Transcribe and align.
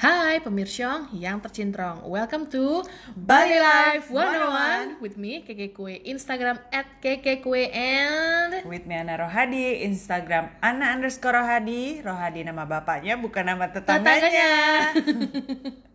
Hai 0.00 0.40
pemirsa 0.40 1.12
yang 1.12 1.44
tercintrong, 1.44 2.08
welcome 2.08 2.48
to 2.48 2.80
Bali 3.12 3.60
Life 3.60 4.08
101 4.08 4.96
with 4.96 5.20
me 5.20 5.44
Keke 5.44 5.76
Kue, 5.76 6.00
Instagram 6.08 6.56
at 6.72 6.88
Keke 7.04 7.44
Kue 7.44 7.68
and 7.68 8.64
With 8.64 8.88
me 8.88 8.96
Ana 8.96 9.20
Rohadi, 9.20 9.84
Instagram 9.84 10.56
Ana 10.64 10.96
underscore 10.96 11.36
Rohadi. 11.36 12.00
Rohadi 12.00 12.48
nama 12.48 12.64
bapaknya 12.64 13.20
bukan 13.20 13.44
nama 13.44 13.68
tetangganya, 13.68 14.96
tetangganya. 14.96 15.84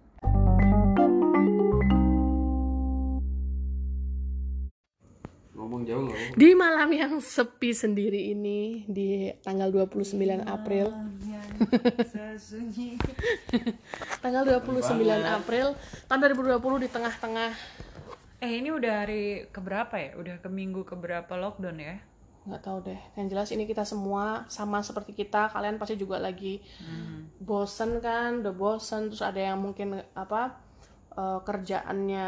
ngomong 5.57 5.81
jauh 5.81 6.05
nggak. 6.05 6.37
Di 6.37 6.53
malam 6.53 6.93
yang 6.93 7.17
sepi 7.17 7.73
sendiri 7.73 8.29
ini 8.37 8.85
di 8.85 9.33
tanggal 9.41 9.73
29 9.73 10.45
April 10.45 10.93
Sesunyi 10.93 11.34
tanggal 14.23 14.43
29 14.43 14.99
April 15.23 15.67
tahun 16.07 16.19
2020 16.35 16.83
di 16.83 16.89
tengah-tengah. 16.91 17.51
Eh 18.43 18.59
ini 18.59 18.69
udah 18.69 18.93
hari 19.05 19.47
keberapa 19.49 19.95
ya? 19.95 20.09
Udah 20.19 20.35
ke 20.43 20.49
minggu 20.51 20.83
keberapa 20.83 21.33
lockdown 21.39 21.79
ya? 21.79 21.95
nggak 22.45 22.61
tahu 22.61 22.77
deh. 22.85 23.01
Yang 23.17 23.27
jelas 23.33 23.49
ini 23.57 23.65
kita 23.65 23.81
semua 23.81 24.45
sama 24.47 24.79
seperti 24.85 25.17
kita. 25.17 25.49
Kalian 25.49 25.81
pasti 25.81 25.97
juga 25.97 26.21
lagi 26.21 26.61
bosen 27.41 27.97
kan? 27.99 28.45
Udah 28.45 28.53
bosen. 28.53 29.09
Terus 29.09 29.25
ada 29.25 29.41
yang 29.41 29.57
mungkin 29.57 29.97
apa 30.13 30.61
eh, 31.17 31.39
kerjaannya 31.41 32.27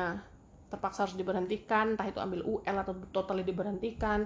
terpaksa 0.74 1.06
harus 1.06 1.16
diberhentikan. 1.16 1.94
Entah 1.94 2.10
itu 2.10 2.18
ambil 2.18 2.42
UL 2.44 2.78
atau 2.82 2.98
totally 3.14 3.46
diberhentikan 3.46 4.26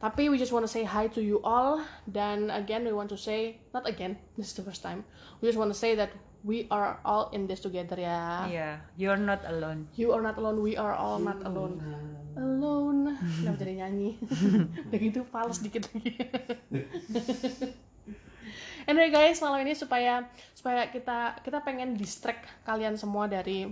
tapi 0.00 0.32
we 0.32 0.40
just 0.40 0.50
want 0.50 0.64
to 0.64 0.72
say 0.72 0.82
hi 0.82 1.04
to 1.06 1.20
you 1.20 1.36
all 1.44 1.76
dan 2.08 2.48
again 2.48 2.80
we 2.88 2.92
want 2.92 3.12
to 3.12 3.20
say 3.20 3.60
not 3.76 3.84
again 3.84 4.16
this 4.40 4.48
is 4.50 4.56
the 4.56 4.64
first 4.64 4.80
time 4.80 5.04
we 5.38 5.46
just 5.46 5.60
want 5.60 5.68
to 5.68 5.76
say 5.76 5.92
that 5.92 6.08
we 6.40 6.64
are 6.72 6.96
all 7.04 7.28
in 7.36 7.44
this 7.44 7.60
together 7.60 8.00
ya 8.00 8.48
Iya, 8.48 8.70
you're 8.96 9.20
not 9.20 9.44
alone 9.44 9.92
You 9.92 10.16
are 10.16 10.24
not 10.24 10.40
alone, 10.40 10.64
we 10.64 10.72
are 10.72 10.96
all 10.96 11.20
not 11.20 11.44
alone. 11.44 11.84
Alone. 12.32 13.12
Kenapa 13.44 13.60
jadi 13.60 13.84
nyanyi? 13.84 14.16
Udah 14.88 14.98
gitu 15.04 15.20
fals 15.28 15.60
dikit 15.60 15.84
lagi. 15.92 16.16
anyway 18.88 19.12
guys, 19.12 19.44
malam 19.44 19.60
ini 19.68 19.76
supaya 19.76 20.24
supaya 20.56 20.88
kita 20.88 21.36
kita 21.44 21.60
pengen 21.60 21.92
distract 21.92 22.48
kalian 22.64 22.96
semua 22.96 23.28
dari 23.28 23.68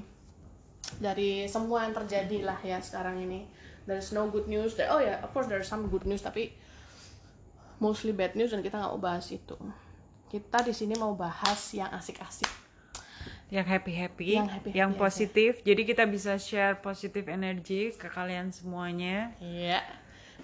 dari 1.00 1.48
semua 1.48 1.88
yang 1.88 1.96
terjadi 1.96 2.44
lah 2.44 2.58
ya 2.60 2.76
sekarang 2.84 3.24
ini. 3.24 3.48
There's 3.88 4.12
no 4.12 4.28
good 4.28 4.44
news. 4.44 4.76
There, 4.76 4.92
oh 4.92 5.00
ya, 5.00 5.16
yeah, 5.16 5.18
of 5.24 5.32
course 5.32 5.48
there's 5.48 5.64
some 5.64 5.88
good 5.88 6.04
news 6.04 6.20
tapi 6.20 6.52
mostly 7.80 8.12
bad 8.12 8.36
news 8.36 8.52
dan 8.52 8.60
kita 8.60 8.76
nggak 8.76 8.92
mau 8.92 9.00
bahas 9.00 9.32
itu. 9.32 9.56
Kita 10.28 10.60
di 10.60 10.76
sini 10.76 10.92
mau 11.00 11.16
bahas 11.16 11.72
yang 11.72 11.88
asik-asik. 11.88 12.52
Yang 13.48 13.64
happy-happy, 13.64 14.36
Yang 14.36 14.48
happy-happy 14.60 14.76
yang 14.76 14.92
aja. 14.92 15.00
positif 15.00 15.52
Jadi 15.64 15.82
kita 15.88 16.04
bisa 16.04 16.36
share 16.36 16.76
positive 16.84 17.32
energy 17.32 17.96
ke 17.96 18.12
kalian 18.12 18.52
semuanya 18.52 19.32
Iya. 19.40 19.80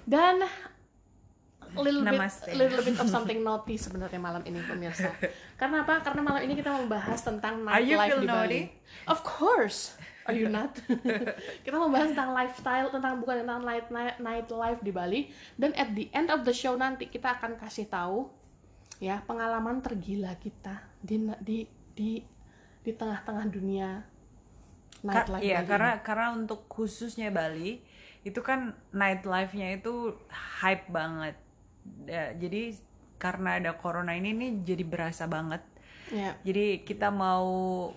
Dan 0.08 0.40
a 0.40 1.80
little 1.84 2.00
bit, 2.00 2.16
little 2.56 2.80
bit 2.80 2.96
of 2.96 3.08
something 3.14 3.44
naughty 3.44 3.76
sebenarnya 3.76 4.16
malam 4.16 4.40
ini 4.48 4.56
pemirsa. 4.64 5.12
Karena 5.60 5.84
apa? 5.84 6.00
Karena 6.00 6.24
malam 6.24 6.40
ini 6.48 6.56
kita 6.56 6.72
membahas 6.72 7.20
tentang 7.20 7.60
Are 7.68 7.82
nightlife 7.82 8.24
di 8.24 8.24
Bali. 8.24 8.24
naughty? 8.24 8.60
Of 9.04 9.20
course. 9.20 10.00
Are 10.24 10.32
you 10.32 10.48
not? 10.48 10.72
kita 11.64 11.76
membahas 11.76 12.16
tentang 12.16 12.32
lifestyle, 12.32 12.88
tentang 12.88 13.20
bukan 13.20 13.44
tentang 13.44 13.60
night 13.60 13.92
night 13.92 14.16
nightlife 14.16 14.80
di 14.80 14.88
Bali. 14.88 15.20
Dan 15.54 15.76
at 15.76 15.92
the 15.92 16.08
end 16.10 16.32
of 16.32 16.42
the 16.42 16.52
show 16.52 16.72
nanti 16.74 17.08
kita 17.08 17.36
akan 17.36 17.60
kasih 17.60 17.84
tahu 17.86 18.32
ya 19.02 19.20
pengalaman 19.26 19.84
tergila 19.84 20.32
kita 20.38 20.80
di 21.02 21.20
di 21.44 21.58
di 21.92 22.10
di 22.80 22.92
tengah-tengah 22.94 23.46
dunia 23.52 24.00
Ka- 25.04 25.28
nightlife 25.28 25.44
Iya, 25.44 25.60
Bali. 25.60 25.68
karena 25.68 25.92
karena 26.00 26.26
untuk 26.32 26.64
khususnya 26.72 27.28
Bali 27.28 27.84
itu 28.24 28.40
kan 28.40 28.72
nightlife-nya 28.96 29.76
itu 29.76 30.16
hype 30.32 30.88
banget. 30.88 31.36
Ya, 32.08 32.32
jadi 32.32 32.72
karena 33.20 33.60
ada 33.60 33.76
corona 33.76 34.16
ini 34.16 34.32
nih 34.32 34.50
jadi 34.64 34.84
berasa 34.88 35.28
banget. 35.28 35.60
Ya. 36.08 36.32
Jadi 36.40 36.80
kita 36.84 37.12
mau 37.12 37.92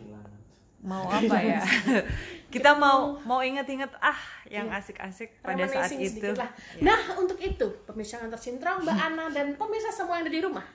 mau 0.87 1.11
apa 1.11 1.35
ya? 1.43 1.61
kita 2.53 2.79
mau 2.79 3.19
mau 3.27 3.43
inget-inget 3.43 3.91
ah 3.99 4.15
yang 4.47 4.71
asik-asik 4.71 5.43
pada 5.43 5.67
saat 5.67 5.91
itu. 5.99 6.31
lah. 6.31 6.47
Nah, 6.79 7.19
untuk 7.19 7.35
itu, 7.43 7.83
pemirsa 7.83 8.23
yang 8.23 8.31
tercintrong, 8.31 8.87
Mbak 8.87 8.97
Ana 8.97 9.27
dan 9.35 9.59
pemirsa 9.59 9.91
semua 9.91 10.17
yang 10.17 10.23
ada 10.23 10.31
di 10.31 10.39
rumah. 10.39 10.65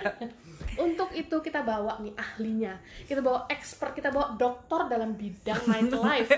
untuk 0.84 1.12
itu 1.12 1.36
kita 1.44 1.60
bawa 1.60 2.00
nih 2.00 2.16
ahlinya. 2.16 2.80
Kita 3.04 3.20
bawa 3.20 3.44
expert, 3.52 3.92
kita 3.92 4.08
bawa 4.08 4.32
dokter 4.40 4.88
dalam 4.88 5.12
bidang 5.12 5.60
nightlife. 5.68 6.32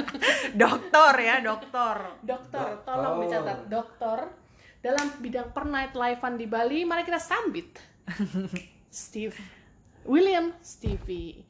dokter 0.62 1.12
ya, 1.18 1.36
dokter. 1.42 1.96
dokter, 2.22 2.66
tolong 2.86 3.26
dicatat. 3.26 3.58
Dokter 3.66 4.18
dalam 4.78 5.06
bidang 5.18 5.50
per 5.50 5.66
nightlifean 5.66 6.38
di 6.38 6.46
Bali. 6.46 6.86
Mari 6.86 7.02
kita 7.02 7.18
sambit. 7.18 7.74
Steve. 8.86 9.34
William 10.06 10.54
Stevie. 10.62 11.42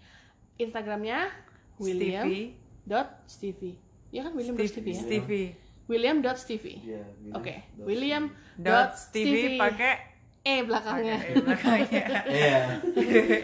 Instagramnya 0.57 1.29
William 1.77 2.25
Stevie. 2.25 2.47
dot 2.83 3.09
Stevie. 3.27 3.77
Ya 4.09 4.21
kan 4.23 4.33
William 4.33 4.55
dot 4.55 4.67
Stevie 4.67 4.93
ya? 4.93 5.03
Stevie. 5.03 5.49
William 5.87 6.17
dot 6.19 6.37
Stevie. 6.37 6.79
Iya, 6.81 7.03
William 7.15 7.37
Oke, 7.37 7.55
William 7.79 8.25
Dot 8.57 8.91
Stevie 8.93 9.55
pakai 9.55 9.95
E 10.43 10.63
belakangnya. 10.63 11.19
pakai 11.19 11.35
belakangnya. 11.37 12.05
Iya. 12.33 12.57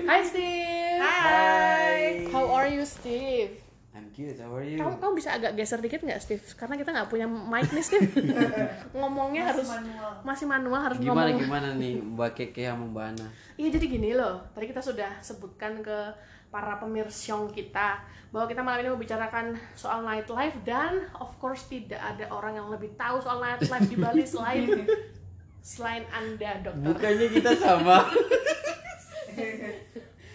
Hai 0.03 0.21
Steve. 0.23 0.99
Hai. 0.99 2.03
How 2.29 2.47
are 2.53 2.69
you 2.69 2.83
Steve? 2.83 3.59
I'm 3.93 4.09
good. 4.11 4.39
How 4.39 4.55
are 4.55 4.65
you? 4.65 4.79
Kamu, 4.79 4.97
kamu 4.99 5.13
bisa 5.13 5.35
agak 5.35 5.53
geser 5.53 5.79
dikit 5.79 6.01
nggak 6.01 6.19
Steve? 6.19 6.43
Karena 6.57 6.75
kita 6.75 6.91
nggak 6.91 7.07
punya 7.07 7.27
mic 7.27 7.69
nih 7.69 7.85
Steve. 7.85 8.07
Ngomongnya 8.99 9.53
harus 9.53 9.69
masih 10.23 10.47
manual 10.47 10.81
harus 10.81 10.97
Gimana 10.97 11.29
ngomong. 11.29 11.43
gimana 11.43 11.69
nih 11.75 11.95
Mbak 12.01 12.31
Keke 12.33 12.65
sama 12.65 12.87
Mbak 12.89 13.05
Ana? 13.13 13.27
Iya 13.55 13.69
jadi 13.71 13.87
gini 13.87 14.11
loh. 14.15 14.41
Tadi 14.51 14.65
kita 14.67 14.81
sudah 14.81 15.11
sebutkan 15.21 15.79
ke 15.79 15.99
para 16.53 16.77
pemirsa 16.77 17.35
kita 17.49 18.05
bahwa 18.29 18.45
kita 18.49 18.61
malam 18.61 18.85
ini 18.85 18.91
membicarakan 18.93 19.57
soal 19.73 20.05
nightlife 20.05 20.57
dan 20.69 21.09
of 21.17 21.33
course 21.41 21.65
tidak 21.69 22.01
ada 22.01 22.29
orang 22.29 22.61
yang 22.61 22.69
lebih 22.69 22.93
tahu 23.01 23.21
soal 23.25 23.41
nightlife 23.41 23.89
di 23.89 23.97
Bali 23.97 24.25
selain 24.33 24.85
selain 25.65 26.05
anda 26.13 26.61
dokter. 26.61 26.85
Bukannya 26.93 27.27
kita 27.33 27.53
sama. 27.57 28.05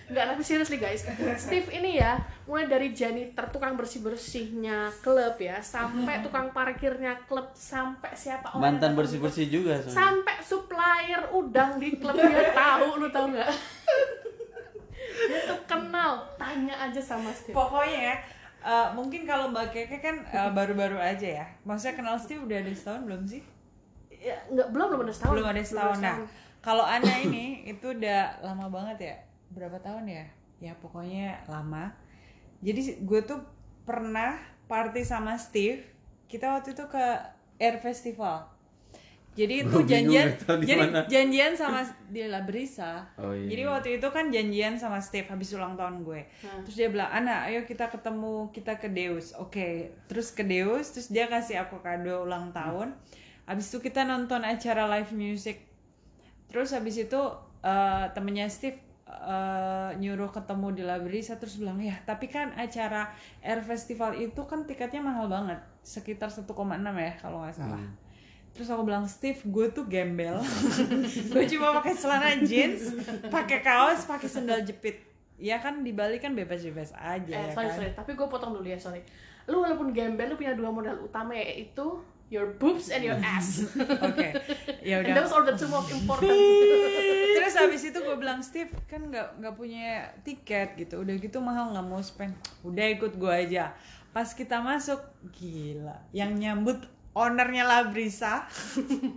Enggak, 0.07 0.23
tapi 0.23 0.41
seriously 0.41 0.79
guys. 0.79 1.03
Steve 1.35 1.67
ini 1.75 1.99
ya, 1.99 2.15
mulai 2.47 2.63
dari 2.71 2.95
janitor 2.95 3.51
tukang 3.51 3.75
bersih-bersihnya 3.75 4.87
klub 5.03 5.35
ya, 5.35 5.59
sampai 5.59 6.19
tukang 6.25 6.55
parkirnya 6.55 7.19
klub, 7.27 7.51
sampai 7.51 8.15
siapa 8.15 8.55
orang 8.55 8.79
Mantan 8.79 8.95
yang 8.95 9.03
bersih 9.03 9.19
bersih 9.19 9.45
juga. 9.51 9.83
soalnya. 9.83 9.99
sampai 9.99 10.35
supplier 10.39 11.21
udang 11.35 11.75
di 11.75 11.99
klub 11.99 12.15
dia 12.15 12.55
tahu 12.55 13.03
lu 13.03 13.07
tahu 13.11 13.35
nggak? 13.35 13.51
Dia 15.07 15.39
tuh 15.47 15.59
kenal, 15.65 16.23
tanya 16.35 16.75
aja 16.75 17.01
sama 17.01 17.31
Steve. 17.31 17.55
Pokoknya 17.55 17.99
ya, 18.11 18.15
eh, 18.63 18.87
mungkin 18.93 19.23
kalau 19.23 19.49
Mbak 19.51 19.73
Keke 19.73 19.97
kan 20.03 20.15
eh, 20.27 20.51
baru-baru 20.51 20.99
aja 20.99 21.43
ya. 21.43 21.45
Maksudnya 21.63 21.95
kenal 21.95 22.15
Steve 22.19 22.43
udah 22.43 22.57
ada 22.59 22.71
setahun 22.73 23.01
belum 23.07 23.21
sih? 23.27 23.41
Ya, 24.11 24.37
nggak 24.49 24.73
belum 24.73 24.87
belum 24.93 25.01
ada 25.07 25.13
setahun. 25.13 25.33
belum 25.37 25.49
ada 25.49 25.63
setahun. 25.63 25.97
Nah, 26.01 26.17
kalau 26.59 26.83
Ana 26.83 27.13
ini 27.23 27.63
itu 27.69 27.93
udah 27.93 28.43
lama 28.43 28.67
banget 28.67 28.97
ya. 28.99 29.15
Berapa 29.53 29.79
tahun 29.79 30.09
ya? 30.09 30.25
Ya 30.59 30.73
pokoknya 30.77 31.47
lama. 31.47 31.93
Jadi 32.65 33.05
gue 33.05 33.21
tuh 33.23 33.39
pernah 33.85 34.35
party 34.67 35.05
sama 35.05 35.37
Steve. 35.39 35.85
Kita 36.27 36.59
waktu 36.59 36.75
itu 36.75 36.83
ke 36.91 37.05
Air 37.61 37.79
Festival. 37.79 38.56
Jadi 39.37 39.53
itu 39.61 39.77
janjian, 39.85 40.27
jadi 40.65 40.81
mana. 40.81 41.01
janjian 41.05 41.53
sama 41.53 41.85
di 42.09 42.25
La 42.25 42.41
Brisa. 42.41 43.05
Oh, 43.21 43.37
iya. 43.37 43.53
Jadi 43.53 43.63
waktu 43.69 43.89
itu 44.01 44.07
kan 44.09 44.33
janjian 44.33 44.73
sama 44.81 44.97
Steve 44.97 45.29
habis 45.29 45.53
ulang 45.53 45.77
tahun 45.77 46.01
gue. 46.01 46.25
Terus 46.65 46.73
dia 46.73 46.89
bilang, 46.89 47.13
"Ana, 47.13 47.45
ayo 47.45 47.61
kita 47.69 47.93
ketemu, 47.93 48.49
kita 48.49 48.81
ke 48.81 48.89
Deus." 48.89 49.37
Oke, 49.37 49.93
terus 50.09 50.33
ke 50.33 50.41
Deus, 50.41 50.89
terus 50.89 51.13
dia 51.13 51.29
kasih 51.29 51.61
aku 51.61 51.77
kado 51.85 52.25
ulang 52.25 52.49
tahun. 52.49 52.97
Habis 53.45 53.69
itu 53.69 53.77
kita 53.85 54.09
nonton 54.09 54.41
acara 54.41 54.89
live 54.97 55.13
music. 55.13 55.61
Terus 56.49 56.73
habis 56.73 56.97
itu 56.97 57.21
eh, 57.61 58.05
temennya 58.17 58.49
Steve 58.49 58.81
eh, 59.05 59.91
nyuruh 60.01 60.33
ketemu 60.33 60.67
di 60.73 60.81
La 60.81 60.97
Brisa 60.97 61.37
terus 61.37 61.61
bilang, 61.61 61.77
"Ya, 61.77 61.93
tapi 62.09 62.25
kan 62.25 62.57
acara 62.57 63.13
Air 63.45 63.61
Festival 63.61 64.17
itu 64.17 64.41
kan 64.49 64.65
tiketnya 64.65 65.05
mahal 65.05 65.29
banget, 65.29 65.61
sekitar 65.85 66.33
1,6 66.33 66.97
ya 66.97 67.13
kalau 67.21 67.45
nggak 67.45 67.53
salah." 67.53 68.06
Terus 68.57 68.67
aku 68.67 68.83
bilang 68.83 69.05
Steve, 69.05 69.37
gue 69.39 69.69
tuh 69.69 69.85
gembel. 69.85 70.41
gue 71.31 71.43
cuma 71.47 71.77
pakai 71.77 71.93
celana 71.93 72.33
jeans, 72.41 72.89
pakai 73.29 73.61
kaos, 73.61 74.03
pakai 74.03 74.25
sendal 74.25 74.65
jepit. 74.65 74.97
Ya 75.37 75.61
kan 75.61 75.85
di 75.85 75.93
Bali 75.93 76.17
kan 76.17 76.33
bebas-bebas 76.33 76.97
aja 76.97 77.29
Eh, 77.29 77.37
ya 77.37 77.53
sorry, 77.53 77.69
kan. 77.69 77.75
sorry, 77.77 77.91
tapi 77.93 78.11
gue 78.11 78.25
potong 78.25 78.57
dulu 78.57 78.65
ya, 78.65 78.75
sorry. 78.75 79.05
Lu 79.45 79.61
walaupun 79.61 79.93
gembel, 79.93 80.25
lu 80.27 80.35
punya 80.35 80.57
dua 80.57 80.67
modal 80.67 80.97
utama 80.99 81.37
yaitu 81.37 82.01
your 82.27 82.57
boobs 82.57 82.91
and 82.91 83.07
your 83.07 83.15
ass 83.23 83.63
Oke, 84.03 84.35
ya 84.83 84.99
and 84.99 85.07
udah. 85.07 85.15
those 85.15 85.31
are 85.31 85.47
the 85.47 85.55
two 85.55 85.69
most 85.71 85.87
important 85.95 86.27
Terus 87.39 87.55
habis 87.55 87.87
itu 87.87 87.95
gue 87.95 88.15
bilang 88.19 88.43
Steve 88.43 88.67
kan 88.83 88.99
nggak 88.99 89.39
nggak 89.39 89.53
punya 89.55 90.11
tiket 90.25 90.75
gitu, 90.75 90.99
udah 90.99 91.15
gitu 91.15 91.39
mahal 91.39 91.71
nggak 91.71 91.87
mau 91.87 92.03
spend, 92.03 92.35
udah 92.67 92.85
ikut 92.91 93.15
gue 93.15 93.31
aja. 93.31 93.71
Pas 94.11 94.27
kita 94.27 94.59
masuk, 94.59 94.99
gila, 95.31 96.01
yang 96.09 96.33
nyambut 96.33 96.81
ownernya 97.17 97.65
Labrisa 97.65 98.45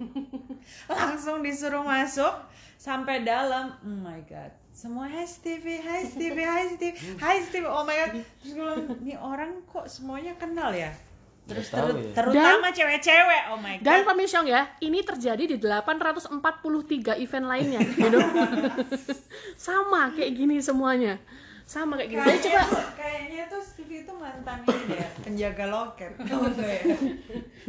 langsung 0.91 1.44
disuruh 1.44 1.85
masuk 1.85 2.32
sampai 2.81 3.20
dalam, 3.20 3.76
oh 3.85 3.99
my 4.00 4.25
god, 4.25 4.49
semua 4.73 5.05
Hai 5.05 5.29
Stevie, 5.29 5.76
Hai 5.76 6.08
Stevie, 6.08 6.49
Hai 6.49 6.64
Stevie, 6.73 6.97
Hai 7.20 7.37
Stevie, 7.44 7.69
oh 7.69 7.85
my 7.85 7.93
god. 7.93 8.11
Terus 8.41 8.52
gue 8.56 8.64
bilang, 8.64 8.81
nih 9.05 9.17
orang 9.20 9.61
kok 9.69 9.85
semuanya 9.85 10.32
kenal 10.41 10.73
ya? 10.73 10.88
Terus 11.44 11.67
teru- 11.69 11.99
ya. 11.99 12.14
terutama 12.14 12.70
cewek-cewek, 12.70 13.43
oh 13.52 13.58
my 13.58 13.76
god. 13.76 13.85
dan 13.85 13.99
Pak 14.06 14.14
Misyong 14.14 14.47
ya 14.47 14.70
ini 14.81 15.02
terjadi 15.02 15.44
di 15.50 15.56
843 15.58 16.31
event 17.20 17.47
lainnya 17.50 17.81
gitu 17.82 18.19
sama 19.67 20.14
kayak 20.14 20.31
gini 20.31 20.62
semuanya 20.62 21.19
sama 21.70 21.94
kayak 21.94 22.11
gini 22.11 22.19
jadi 22.19 22.26
Kayaknya 22.26 22.43
coba 22.50 22.67
tuh, 22.67 22.82
kayaknya 22.99 23.43
tuh 23.46 23.62
Stevie 23.62 24.02
itu 24.02 24.11
mantan 24.11 24.58
ini 24.67 24.84
deh, 24.90 25.11
penjaga 25.22 25.64
loket. 25.70 26.12
Tahu 26.26 26.43
nggak 26.50 26.67
ya? 26.67 26.82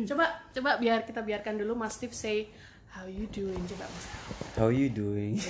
coba 0.10 0.26
coba 0.50 0.70
biar 0.82 1.06
kita 1.06 1.22
biarkan 1.22 1.62
dulu 1.62 1.78
Mas 1.78 1.94
Steve 2.02 2.18
say 2.18 2.50
how 2.90 3.06
you 3.06 3.30
doing 3.30 3.62
coba 3.70 3.86
Mas 3.86 4.06
How 4.58 4.74
you 4.74 4.90
doing? 4.90 5.38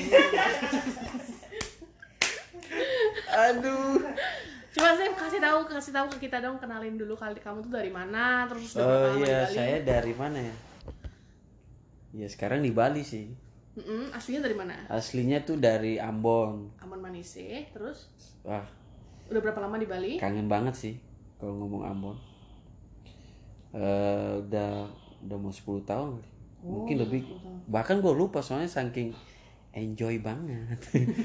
Aduh. 3.31 4.03
coba 4.71 4.87
saya 4.95 5.11
kasih 5.15 5.39
tahu 5.39 5.59
kasih 5.67 5.93
tahu 5.95 6.07
ke 6.15 6.27
kita 6.27 6.39
dong 6.39 6.59
kenalin 6.59 6.95
dulu 6.95 7.15
kali 7.15 7.39
kamu 7.39 7.63
tuh 7.63 7.71
dari 7.71 7.91
mana 7.91 8.47
terus 8.47 8.75
Oh 8.75 9.15
iya, 9.19 9.47
saya 9.47 9.79
dari 9.79 10.11
mana 10.11 10.39
ya? 10.43 10.55
Ya 12.11 12.27
sekarang 12.27 12.59
di 12.59 12.71
Bali 12.75 13.03
sih. 13.07 13.31
Mm-mm, 13.71 14.11
aslinya 14.11 14.43
dari 14.43 14.55
mana 14.55 14.75
Aslinya 14.91 15.47
tuh 15.47 15.55
dari 15.55 15.95
Ambon. 15.95 16.75
Ambon 16.83 16.99
Manise 16.99 17.71
terus 17.71 18.11
Wah, 18.43 18.67
udah 19.31 19.39
berapa 19.39 19.63
lama 19.63 19.79
di 19.79 19.87
Bali 19.87 20.19
kangen 20.19 20.51
banget 20.51 20.75
sih 20.75 20.95
kalau 21.39 21.57
ngomong 21.57 21.83
Ambon. 21.87 22.17
Eh 23.71 24.33
udah 24.43 24.85
udah 25.25 25.37
mau 25.39 25.49
10 25.49 25.87
tahun 25.87 26.19
kali. 26.19 26.29
Mungkin 26.61 26.95
lebih. 27.01 27.21
Bahkan 27.65 28.03
gue 28.03 28.13
lupa 28.13 28.43
soalnya 28.45 28.69
saking 28.69 29.09
enjoy 29.71 30.19
banget. 30.19 30.77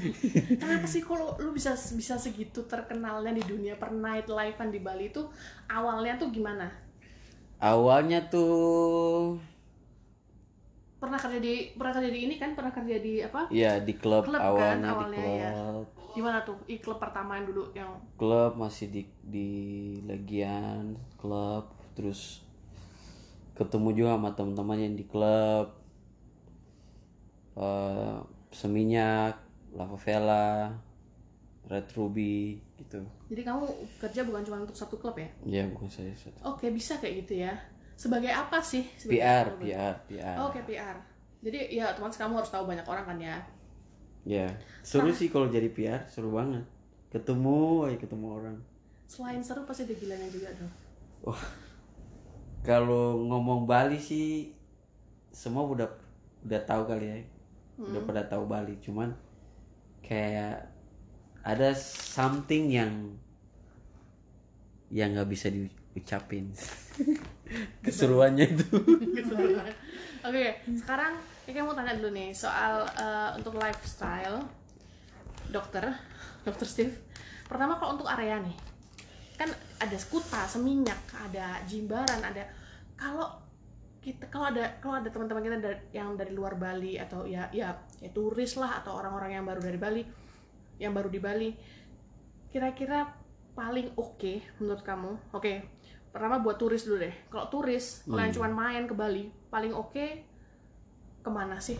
Kenapa 0.61 0.87
sih 0.87 1.03
kalau 1.03 1.35
lu 1.37 1.51
bisa 1.51 1.75
bisa 1.75 2.15
segitu 2.15 2.63
terkenalnya 2.65 3.35
di 3.35 3.43
dunia 3.43 3.75
per 3.75 3.91
night 3.91 4.31
life-an 4.31 4.71
di 4.71 4.79
Bali 4.79 5.11
itu 5.11 5.27
awalnya 5.67 6.15
tuh 6.15 6.31
gimana? 6.31 6.71
Awalnya 7.59 8.31
tuh 8.31 9.35
Pernah 10.97 11.19
kerja 11.21 11.37
di 11.37 11.77
pernah 11.77 11.93
kerja 11.93 12.09
di 12.09 12.19
ini 12.25 12.35
kan? 12.41 12.57
Pernah 12.57 12.73
kerja 12.73 12.97
di 12.97 13.13
apa? 13.21 13.41
ya 13.53 13.77
di 13.77 13.93
klub, 13.93 14.25
Klub 14.25 14.41
kan 14.41 14.81
awalnya, 14.81 14.89
awalnya, 14.89 15.17
di 15.21 15.29
ya. 15.37 15.51
klub. 15.53 15.85
Di 16.17 16.21
mana 16.25 16.37
tuh? 16.41 16.57
I 16.65 16.75
klub 16.81 16.97
pertama 16.97 17.37
yang 17.37 17.45
dulu 17.53 17.63
yang 17.77 17.91
klub 18.17 18.57
masih 18.57 18.89
di 18.89 19.01
di 19.21 19.49
Legian 20.09 20.97
klub 21.21 21.69
terus 21.93 22.41
ketemu 23.53 23.89
juga 23.93 24.17
sama 24.17 24.29
teman-teman 24.33 24.77
yang 24.81 24.93
di 24.97 25.05
klub 25.05 25.73
eh 27.57 28.17
Seminyak 28.47 29.37
Lava 29.77 29.97
Vela 29.99 30.73
Red 31.67 31.91
Ruby 31.93 32.57
gitu 32.79 33.03
Jadi 33.27 33.41
kamu 33.43 33.65
kerja 33.99 34.23
bukan 34.23 34.41
cuma 34.41 34.63
untuk 34.63 34.77
satu 34.77 34.95
klub 34.95 35.19
ya? 35.19 35.27
ya 35.43 35.63
bukan 35.67 35.91
saya 35.91 36.15
satu 36.15 36.55
Oke, 36.55 36.71
bisa 36.71 36.95
kayak 36.97 37.27
gitu 37.27 37.43
ya. 37.43 37.53
Sebagai 37.97 38.29
apa 38.29 38.61
sih? 38.61 38.85
Sebagai 38.95 39.25
PR 39.25 39.45
apa? 39.49 39.57
PR 39.57 39.95
PR 40.05 40.35
Oh, 40.37 40.47
Oke, 40.53 40.61
PR. 40.69 40.97
Jadi 41.41 41.59
ya 41.77 41.93
teman 41.97 42.13
kamu 42.13 42.33
harus 42.41 42.51
tahu 42.53 42.63
banyak 42.69 42.85
orang 42.85 43.05
kan 43.05 43.17
ya. 43.17 43.37
ya 44.27 44.43
seru 44.83 45.07
sih 45.15 45.31
kalau 45.31 45.47
jadi 45.47 45.71
PR 45.71 46.03
seru 46.11 46.35
banget 46.35 46.59
ketemu 47.07 47.87
aja 47.87 47.95
ketemu 47.95 48.27
orang 48.27 48.57
Selain 49.07 49.39
seru 49.39 49.63
pasti 49.63 49.87
ada 49.87 49.95
gilanya 49.95 50.27
juga 50.27 50.51
dong. 50.59 50.73
Wah, 51.23 51.43
kalau 52.59 53.23
ngomong 53.23 53.63
Bali 53.63 53.95
sih 53.95 54.51
semua 55.31 55.63
udah 55.63 55.87
udah 56.43 56.61
tahu 56.67 56.83
kali 56.91 57.05
ya, 57.07 57.17
udah 57.79 58.01
pada 58.03 58.27
tahu 58.27 58.43
Bali. 58.51 58.75
Cuman 58.83 59.15
kayak 60.03 60.67
ada 61.39 61.71
something 61.79 62.67
yang 62.67 63.15
yang 64.91 65.15
nggak 65.15 65.31
bisa 65.31 65.47
diucapin. 65.47 66.51
Keseruannya 67.85 68.45
itu. 68.45 68.67
Oke, 70.27 70.45
sekarang 70.75 71.15
Kiki 71.47 71.63
mau 71.63 71.71
tanya 71.71 71.95
dulu 71.95 72.11
nih 72.11 72.35
soal 72.35 72.83
eh, 72.83 73.29
untuk 73.39 73.55
lifestyle 73.55 74.43
dokter, 75.47 75.87
dokter 76.47 76.67
Steve. 76.67 76.95
Pertama 77.47 77.79
kalau 77.79 77.95
untuk 77.95 78.07
area 78.11 78.43
nih, 78.43 78.57
kan 79.39 79.47
ada 79.79 79.97
Skuta, 79.97 80.43
Seminyak, 80.43 80.99
ada 81.15 81.63
Jimbaran, 81.63 82.19
ada 82.19 82.43
kalau 82.99 83.39
kita 84.03 84.27
kalau 84.31 84.51
ada 84.51 84.79
kalau 84.83 84.99
ada 84.99 85.09
teman-teman 85.11 85.43
kita 85.43 85.83
yang 85.91 86.15
dari 86.15 86.31
luar 86.31 86.55
Bali 86.55 86.95
atau 86.95 87.27
ya 87.27 87.47
ya 87.51 87.75
ya 87.99 88.09
turis 88.11 88.55
lah 88.55 88.83
atau 88.83 88.99
orang-orang 88.99 89.39
yang 89.39 89.45
baru 89.47 89.61
dari 89.63 89.79
Bali, 89.79 90.03
yang 90.79 90.91
baru 90.91 91.07
di 91.07 91.19
Bali, 91.23 91.49
kira-kira 92.51 93.07
paling 93.57 93.95
oke 93.95 94.61
menurut 94.61 94.83
kamu? 94.85 95.11
Oke, 95.33 95.65
pertama 96.17 96.41
buat 96.41 96.57
turis 96.57 96.81
dulu 96.89 96.97
deh. 97.05 97.13
Kalau 97.29 97.45
turis, 97.53 98.01
kalau 98.09 98.21
yang 98.25 98.33
cuma 98.33 98.49
main 98.49 98.89
ke 98.89 98.97
Bali, 98.97 99.29
paling 99.53 99.69
oke 99.69 100.05
ke 101.21 101.29
mana 101.29 101.61
sih? 101.61 101.77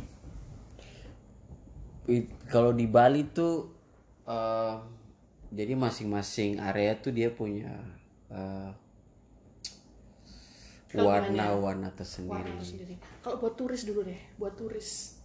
Kalau 2.47 2.71
di 2.77 2.85
Bali 2.85 3.25
tuh 3.33 3.73
eh, 4.29 4.77
jadi 5.49 5.73
masing-masing 5.73 6.61
area 6.61 6.93
tuh 7.01 7.09
dia 7.09 7.33
punya 7.33 7.73
eh, 8.29 8.71
warna-warna 10.93 11.89
tersendiri. 11.97 12.37
Warna 12.37 12.61
itu 12.61 12.65
sendiri. 12.77 12.95
Kalau 13.25 13.41
buat 13.41 13.57
turis 13.57 13.83
dulu 13.89 14.05
deh, 14.05 14.21
buat 14.37 14.53
turis. 14.53 15.17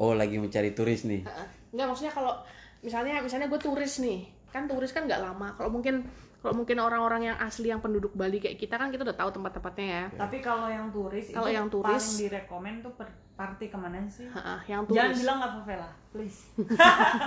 Oh, 0.00 0.16
lagi 0.16 0.40
mencari 0.40 0.72
turis 0.72 1.04
nih. 1.04 1.26
Heeh. 1.26 1.48
Enggak 1.76 1.86
maksudnya 1.92 2.14
kalau 2.14 2.32
misalnya 2.80 3.20
misalnya 3.20 3.50
gue 3.50 3.60
turis 3.60 4.00
nih, 4.00 4.24
kan 4.48 4.64
turis 4.64 4.94
kan 4.94 5.04
nggak 5.04 5.20
lama. 5.20 5.52
Kalau 5.58 5.68
mungkin 5.68 6.06
kalau 6.40 6.54
mungkin 6.54 6.76
orang-orang 6.76 7.22
yang 7.26 7.36
asli 7.38 7.68
yang 7.68 7.78
penduduk 7.78 8.12
Bali 8.12 8.36
kayak 8.36 8.56
kita 8.56 8.74
kan 8.74 8.88
kita 8.88 9.02
udah 9.02 9.12
tahu 9.14 9.30
tempat-tempatnya 9.30 9.86
ya. 9.86 10.04
Tapi 10.16 10.40
kalau 10.40 10.66
yang 10.66 10.88
turis 10.88 11.28
Kalau 11.28 11.46
itu 11.46 11.54
yang 11.54 11.66
turis- 11.66 12.00
paling 12.00 12.16
direkomend 12.18 12.76
tuh 12.80 12.92
per 12.94 13.08
party 13.34 13.66
ke 13.66 13.76
mana 13.76 14.04
sih? 14.06 14.24
Heeh, 14.26 14.58
yang 14.66 14.84
Jangan 14.84 14.88
turis. 15.06 15.18
bilang 15.18 15.36
nggak 15.38 15.52
favela, 15.54 15.88
please. 16.10 16.40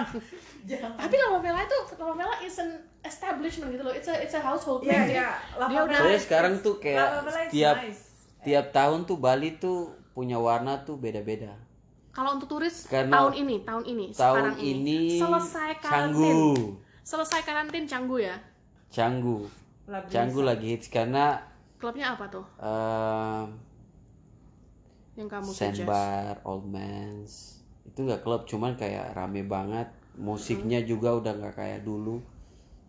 Jangan. 0.63 0.97
Tapi 0.97 1.15
Lava 1.15 1.39
Vela 1.39 1.59
itu 1.61 1.77
Lava 1.95 2.13
Vela 2.15 2.35
is 2.39 2.55
an 2.57 2.69
establishment 3.01 3.69
gitu 3.69 3.83
loh. 3.83 3.91
It's 3.91 4.07
a 4.07 4.15
it's 4.15 4.33
a 4.33 4.41
household 4.41 4.81
Iya, 4.81 4.91
name. 4.91 5.01
Jadi 5.03 5.13
iya. 5.15 5.29
Dia 5.63 5.81
udah 5.83 5.97
Soalnya 5.99 6.21
sekarang 6.21 6.53
tuh 6.59 6.75
kayak 6.77 7.07
tiap 7.49 7.77
nice. 7.79 8.01
tiap 8.41 8.65
tahun 8.71 9.05
tuh 9.05 9.17
Bali 9.17 9.57
tuh 9.57 9.79
punya 10.11 10.37
warna 10.37 10.77
tuh 10.79 10.95
beda-beda. 10.95 11.57
kalau 12.11 12.37
untuk 12.37 12.45
turis 12.47 12.85
Karena 12.85 13.09
tahun 13.11 13.33
ini, 13.35 13.55
tahun 13.63 13.83
ini, 13.87 14.05
Tahun 14.11 14.21
sekarang 14.37 14.57
ini 14.59 15.17
selesai 15.17 15.69
karantin. 15.75 16.13
Canggu, 16.13 16.45
Selesai 17.01 17.41
karantin 17.41 17.83
Canggu 17.83 18.21
ya. 18.21 18.37
Canggu, 18.93 19.49
Labrisa. 19.89 20.13
Canggu 20.13 20.41
lagi 20.45 20.77
hits 20.77 20.87
karena 20.87 21.41
Klubnya 21.81 22.13
apa 22.13 22.29
tuh? 22.29 22.45
eh, 22.61 23.43
yang 25.17 25.29
kamu 25.29 25.49
suggest? 25.49 25.83
Sandbar, 25.83 26.39
Old 26.45 26.65
Man's. 26.69 27.33
Itu 27.83 28.05
nggak 28.05 28.21
klub 28.21 28.45
cuman 28.45 28.77
kayak 28.77 29.17
rame 29.17 29.41
banget. 29.43 29.89
Musiknya 30.15 30.85
juga 30.85 31.17
udah 31.17 31.33
nggak 31.33 31.55
kayak 31.57 31.81
dulu. 31.81 32.21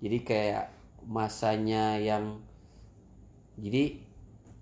Jadi 0.04 0.18
kayak 0.23 0.64
masanya 1.08 1.96
yang 1.96 2.38
jadi 3.56 3.96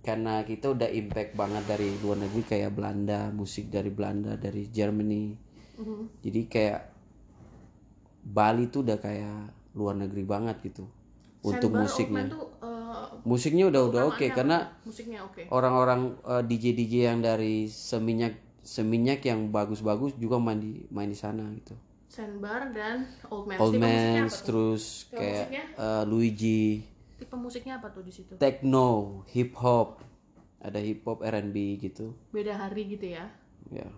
karena 0.03 0.43
kita 0.43 0.75
udah 0.75 0.91
impact 0.91 1.39
banget 1.39 1.63
dari 1.67 1.95
luar 2.03 2.19
negeri 2.19 2.43
kayak 2.43 2.75
Belanda 2.75 3.31
musik 3.31 3.71
dari 3.71 3.91
Belanda 3.91 4.35
dari 4.39 4.67
Germany. 4.71 5.25
Mhm. 5.73 6.21
jadi 6.21 6.41
kayak 6.53 6.81
Bali 8.23 8.69
tuh 8.69 8.85
udah 8.87 8.99
kayak 9.01 9.51
luar 9.73 9.97
negeri 9.99 10.23
banget 10.23 10.61
gitu 10.63 10.85
untuk 11.43 11.71
Sandbar, 11.75 11.83
musiknya 11.85 12.23
tuh 12.31 12.45
eh, 12.63 13.07
musiknya 13.27 13.65
udah 13.67 13.83
udah 13.91 14.03
oke 14.15 14.23
utamaannya 14.23 14.37
karena 14.39 14.59
oke. 15.27 15.43
orang-orang 15.51 16.01
eh, 16.23 16.43
DJ 16.47 16.65
DJ 16.79 16.95
yang 17.11 17.19
dari 17.19 17.67
seminyak 17.67 18.35
seminyak 18.63 19.27
yang 19.27 19.51
bagus-bagus 19.51 20.15
juga 20.23 20.39
main 20.39 20.63
di 20.63 20.87
main 20.95 21.11
di 21.11 21.19
sana 21.19 21.51
gitu. 21.59 21.75
Sandbar 22.07 22.71
dan 22.71 23.09
Old 23.33 23.49
Man. 23.51 23.57
Old 23.59 23.75
Man 23.81 24.29
terus 24.29 25.09
Tipe 25.11 25.19
kayak 25.19 25.49
musiknya? 25.51 25.65
eh, 25.75 26.05
Luigi, 26.07 26.65
Tipe 27.19 27.35
musiknya 27.35 27.75
apa 27.83 27.89
tuh 27.91 28.05
di 28.07 28.13
situ? 28.15 28.37
techno, 28.39 29.23
hip 29.33 29.57
hop, 29.59 29.99
ada 30.63 30.79
hip 30.79 31.03
hop 31.03 31.25
R&B 31.27 31.57
gitu, 31.83 32.15
Beda 32.31 32.55
hari 32.55 32.87
gitu 32.87 33.19
ya. 33.19 33.27
ya 33.73 33.89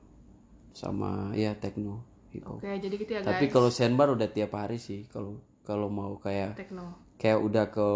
sama 0.73 1.35
ya 1.37 1.53
techno, 1.59 2.07
hip 2.33 2.47
hop. 2.47 2.63
Oke, 2.63 2.71
jadi 2.81 2.95
gitu 2.97 3.11
ya 3.15 3.21
guys. 3.21 3.29
Tapi 3.35 3.45
kalau 3.53 3.69
sandbar 3.69 4.15
udah 4.15 4.31
tiap 4.31 4.55
hari 4.57 4.79
sih 4.79 5.05
kalau 5.11 5.43
kalau 5.67 5.91
mau 5.91 6.17
kayak 6.17 6.55
techno. 6.57 7.04
Kayak 7.17 7.41
udah 7.41 7.65
ke 7.69 7.89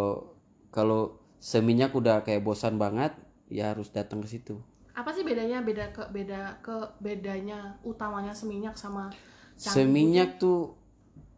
kalau 0.71 1.17
seminyak 1.39 1.95
udah 1.95 2.23
kayak 2.23 2.43
bosan 2.43 2.77
banget 2.77 3.15
ya 3.49 3.73
harus 3.73 3.89
datang 3.89 4.21
ke 4.21 4.29
situ. 4.29 4.59
Apa 4.93 5.15
sih 5.15 5.23
bedanya? 5.23 5.63
Beda 5.63 5.95
ke 5.95 6.03
beda 6.11 6.59
ke 6.59 6.75
bedanya 6.99 7.79
utamanya 7.83 8.35
seminyak 8.35 8.75
sama 8.75 9.09
Canggu? 9.55 9.75
seminyak 9.75 10.39
tuh 10.39 10.75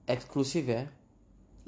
eksklusif 0.05 0.65
ya. 0.65 0.89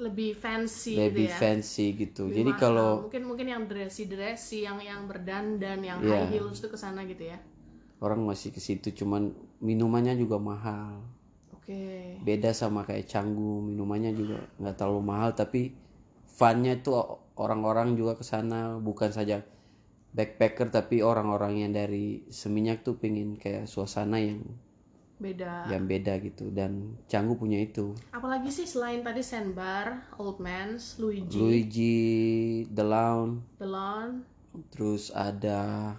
Lebih 0.01 0.33
fancy 0.33 0.97
lebih 0.97 1.29
gitu 1.29 1.31
ya? 1.31 1.37
fancy 1.37 1.85
gitu. 1.95 2.21
Lebih 2.27 2.35
jadi 2.35 2.51
mahal. 2.51 2.59
kalau 2.59 2.89
mungkin 3.05 3.23
mungkin 3.23 3.47
yang 3.47 3.63
dressy 3.69 4.09
dressy 4.09 4.65
yang 4.65 4.81
yang 4.81 5.05
berdandan 5.05 5.79
yang 5.79 6.01
Iya. 6.01 6.25
high 6.25 6.29
heels 6.33 6.57
itu 6.59 6.67
ke 6.67 6.77
sana 6.77 7.05
gitu 7.05 7.29
ya? 7.29 7.37
Orang 8.01 8.25
masih 8.25 8.51
ke 8.51 8.59
situ 8.59 8.91
cuman 8.91 9.31
minumannya 9.61 10.17
juga 10.17 10.35
mahal. 10.35 10.99
Oke. 11.55 12.17
Beda 12.19 12.51
sama 12.51 12.83
kayak 12.83 13.05
canggu 13.07 13.63
minumannya 13.63 14.11
juga 14.11 14.43
nggak 14.59 14.75
terlalu 14.75 15.01
mahal 15.05 15.31
tapi 15.31 15.71
funnya 16.33 16.81
itu 16.81 16.97
orang-orang 17.37 17.93
juga 17.93 18.17
ke 18.17 18.25
sana 18.25 18.81
bukan 18.81 19.13
saja 19.13 19.45
backpacker 20.13 20.69
tapi 20.69 21.01
orang-orang 21.01 21.65
yang 21.65 21.71
dari 21.73 22.25
seminyak 22.29 22.85
tuh 22.85 22.97
pengen 23.01 23.37
kayak 23.37 23.65
suasana 23.65 24.21
yang 24.21 24.45
beda. 25.17 25.69
yang 25.73 25.89
beda 25.89 26.21
gitu. 26.21 26.53
Dan 26.53 27.01
canggu 27.09 27.33
punya 27.37 27.61
itu. 27.61 27.97
Apalagi 28.13 28.53
sih 28.53 28.69
selain 28.69 29.01
tadi 29.01 29.25
sandbar 29.25 30.13
old 30.21 30.37
man's 30.37 31.01
luigi. 31.01 31.37
Luigi 31.37 31.97
The 32.69 32.85
Lawn 32.85 33.41
the 33.57 33.67
lawn 33.67 34.25
terus 34.69 35.09
ada 35.09 35.93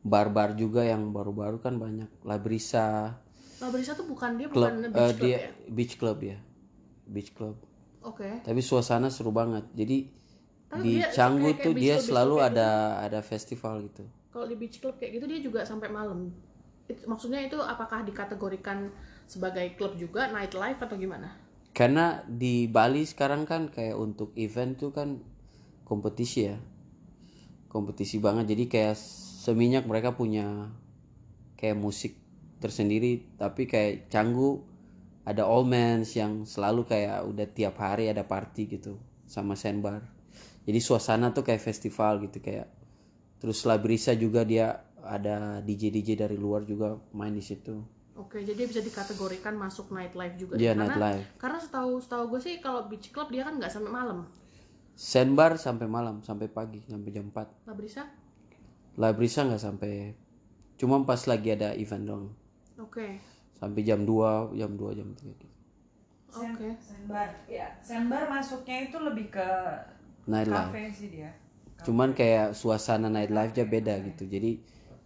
bar-bar 0.00 0.56
juga 0.56 0.84
yang 0.88 1.12
baru-baru 1.12 1.60
kan 1.60 1.76
banyak. 1.76 2.08
Labrisa 2.24 3.20
Labrisa 3.60 3.92
tuh 3.94 4.08
bukan 4.08 4.40
dia 4.40 4.48
club 4.48 4.74
bukan 4.74 4.90
eh, 4.90 4.90
beach 4.90 4.96
club 4.96 5.20
dia 5.20 5.36
ya? 5.36 5.40
Beach 5.68 5.94
club 6.00 6.18
ya. 6.24 6.38
Beach 7.04 7.30
club 7.36 7.56
oke. 8.02 8.42
Tapi 8.42 8.60
suasana 8.60 9.08
seru 9.08 9.30
banget. 9.30 9.64
Jadi 9.72 10.10
Tapi 10.68 10.82
di 10.82 10.92
dia 10.98 11.08
Canggu 11.12 11.52
kayak- 11.52 11.64
tuh 11.64 11.72
dia 11.76 11.96
club, 11.96 12.06
selalu 12.08 12.34
club 12.34 12.42
kayak 12.42 12.52
ada 12.56 12.68
ada 13.04 13.20
festival 13.20 13.74
gitu. 13.86 14.04
Kalau 14.32 14.46
di 14.48 14.56
beach 14.56 14.80
club 14.80 14.96
kayak 14.96 15.12
gitu 15.20 15.26
dia 15.28 15.40
juga 15.40 15.60
sampai 15.62 15.88
malam. 15.88 16.32
Itu- 16.88 17.04
maksudnya 17.04 17.44
itu 17.44 17.60
apakah 17.60 18.02
dikategorikan 18.02 18.88
sebagai 19.28 19.76
klub 19.76 19.94
juga 19.96 20.28
nightlife 20.28 20.80
atau 20.80 20.96
gimana? 20.96 21.36
Karena 21.72 22.20
di 22.24 22.68
Bali 22.68 23.04
sekarang 23.04 23.48
kan 23.48 23.72
kayak 23.72 23.96
untuk 23.96 24.32
event 24.36 24.76
tuh 24.76 24.92
kan 24.92 25.20
kompetisi 25.84 26.48
ya. 26.48 26.56
Kompetisi 27.68 28.20
banget. 28.20 28.52
Jadi 28.52 28.68
kayak 28.68 28.96
seminyak 29.44 29.88
mereka 29.88 30.12
punya 30.12 30.68
kayak 31.56 31.80
musik 31.80 32.16
tersendiri. 32.60 33.24
Tapi 33.40 33.64
kayak 33.64 34.12
Canggu 34.12 34.60
ada 35.22 35.46
all 35.46 35.62
mans 35.62 36.12
yang 36.14 36.42
selalu 36.42 36.82
kayak 36.86 37.22
udah 37.26 37.46
tiap 37.46 37.78
hari 37.78 38.10
ada 38.10 38.26
party 38.26 38.66
gitu 38.66 38.98
sama 39.26 39.54
sandbar. 39.54 40.02
Jadi 40.62 40.78
suasana 40.78 41.30
tuh 41.30 41.42
kayak 41.42 41.62
festival 41.62 42.22
gitu 42.22 42.38
kayak 42.38 42.70
terus 43.38 43.62
Labrisa 43.66 44.14
juga 44.14 44.46
dia 44.46 44.82
ada 45.02 45.58
DJ 45.62 45.90
DJ 45.90 46.14
dari 46.14 46.38
luar 46.38 46.62
juga 46.62 46.94
main 47.10 47.34
di 47.34 47.42
situ. 47.42 47.82
Oke 48.12 48.44
jadi 48.44 48.68
bisa 48.68 48.78
dikategorikan 48.78 49.56
masuk 49.56 49.90
nightlife 49.90 50.36
juga 50.36 50.54
Iya, 50.54 50.76
karena 50.76 50.84
nightlife. 50.86 51.24
karena 51.40 51.58
setahu 51.58 51.92
setahu 51.98 52.24
gue 52.36 52.40
sih 52.44 52.54
kalau 52.60 52.86
beach 52.86 53.08
club 53.10 53.32
dia 53.32 53.42
kan 53.42 53.56
nggak 53.58 53.72
sampai 53.72 53.90
malam. 53.90 54.28
Sandbar 54.92 55.56
sampai 55.56 55.88
malam 55.88 56.20
sampai 56.20 56.46
pagi 56.46 56.84
sampai 56.84 57.10
jam 57.10 57.32
4 57.32 57.64
Labrisa 57.64 58.04
Labrisa 59.00 59.48
nggak 59.48 59.62
sampai 59.62 60.12
cuma 60.76 61.00
pas 61.02 61.24
lagi 61.24 61.48
ada 61.48 61.72
event 61.72 62.04
dong 62.04 62.24
oke 62.76 63.06
sampai 63.62 63.86
jam 63.86 64.02
2 64.02 64.58
jam 64.58 64.74
2 64.74 64.98
jam 64.98 65.08
3 65.14 65.22
gitu. 65.22 65.46
oke. 66.34 66.68
Sandbar. 66.82 67.28
Ya, 67.46 67.70
sandbar 67.78 68.26
masuknya 68.26 68.90
itu 68.90 68.98
lebih 68.98 69.30
ke 69.30 69.48
nightlife 70.26 70.74
kafe 70.74 70.82
sih 70.90 71.08
dia. 71.14 71.30
cuman 71.86 72.10
kayak 72.10 72.58
suasana 72.58 73.06
nightlife 73.06 73.54
nya 73.54 73.66
beda 73.66 73.94
gitu. 74.02 74.26
Jadi 74.26 74.58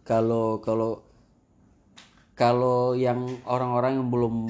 kalau 0.08 0.64
kalau 0.64 1.04
kalau 2.32 2.96
yang 2.96 3.28
orang-orang 3.44 4.00
yang 4.00 4.08
belum 4.08 4.48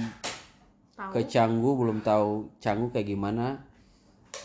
tahu. 0.95 1.11
ke 1.11 1.21
Canggu 1.27 1.71
belum 1.75 1.99
tahu 2.07 2.51
Canggu 2.63 2.95
kayak 2.95 3.11
gimana 3.11 3.63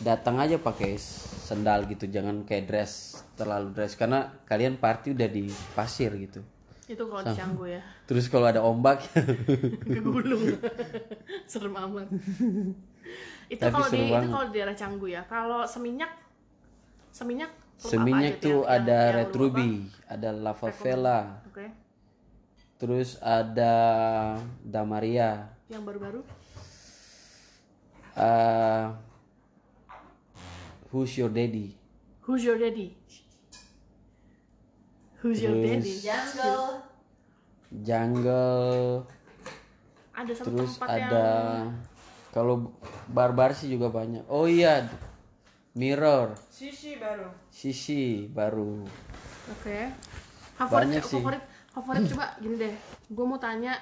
datang 0.02 0.42
aja 0.42 0.58
pakai 0.58 0.98
sendal 1.46 1.86
gitu. 1.86 2.10
Jangan 2.10 2.42
kayak 2.42 2.66
dress 2.66 3.22
terlalu 3.38 3.70
dress. 3.74 3.94
Karena 3.94 4.26
kalian 4.42 4.78
party 4.78 5.14
udah 5.14 5.30
di 5.30 5.46
pasir 5.74 6.10
gitu 6.18 6.42
itu 6.90 7.02
kalau 7.06 7.22
di 7.22 7.32
Canggu 7.32 7.64
ya. 7.70 7.82
Terus 8.10 8.26
kalau 8.26 8.46
ada 8.50 8.60
ombak. 8.60 9.06
Kegulung 9.94 10.58
serem 11.46 11.74
amat. 11.78 12.08
Itu 13.52 13.60
kalau 13.68 13.84
di 13.92 14.08
itu 14.08 14.28
kalau 14.32 14.46
di 14.48 14.52
daerah 14.56 14.72
Canggu 14.72 15.06
ya. 15.06 15.22
Kalau 15.28 15.62
seminyak 15.68 16.08
seminyak 17.12 17.50
seminyak 17.76 18.40
aja 18.40 18.42
tuh 18.42 18.58
yang- 18.64 18.70
ada 18.80 18.98
yang- 18.98 19.14
Red 19.20 19.32
Ruby 19.36 19.70
ada 20.08 20.28
Lava 20.32 20.68
Vela. 20.72 21.18
Apa? 21.20 21.48
oke. 21.52 21.66
Terus 22.80 23.20
ada 23.20 23.74
Damaria. 24.64 25.52
Yang 25.68 25.82
baru-baru? 25.84 26.20
Uh, 28.12 28.92
Who's 30.90 31.14
Your 31.16 31.28
Daddy? 31.28 31.76
Who's 32.22 32.46
your 32.46 32.54
daddy 32.54 32.94
who's 35.22 35.38
your 35.38 35.54
Terus- 35.54 35.66
daddy 35.78 35.94
Jungle. 36.02 36.66
Jungle. 37.72 39.06
Ada 40.12 40.32
satu 40.36 40.48
terus 40.52 40.76
tempat 40.76 40.88
ada 40.92 41.00
yang 41.00 41.66
kalau 42.28 42.72
barbar 43.08 43.56
sih 43.56 43.70
juga 43.70 43.88
banyak. 43.88 44.28
Oh 44.28 44.44
iya 44.44 44.84
Mirror. 45.72 46.36
Shishi 46.52 47.00
baru. 47.00 47.28
Sisi 47.48 48.28
baru. 48.28 48.84
Oke. 49.48 49.88
Favorit 50.52 50.72
Banyak 50.84 51.02
sih. 51.02 51.16
favorit 51.16 51.42
favorit 51.72 52.02
coba 52.12 52.36
gini 52.38 52.54
deh. 52.60 52.74
Gue 53.08 53.24
mau 53.24 53.40
tanya 53.40 53.72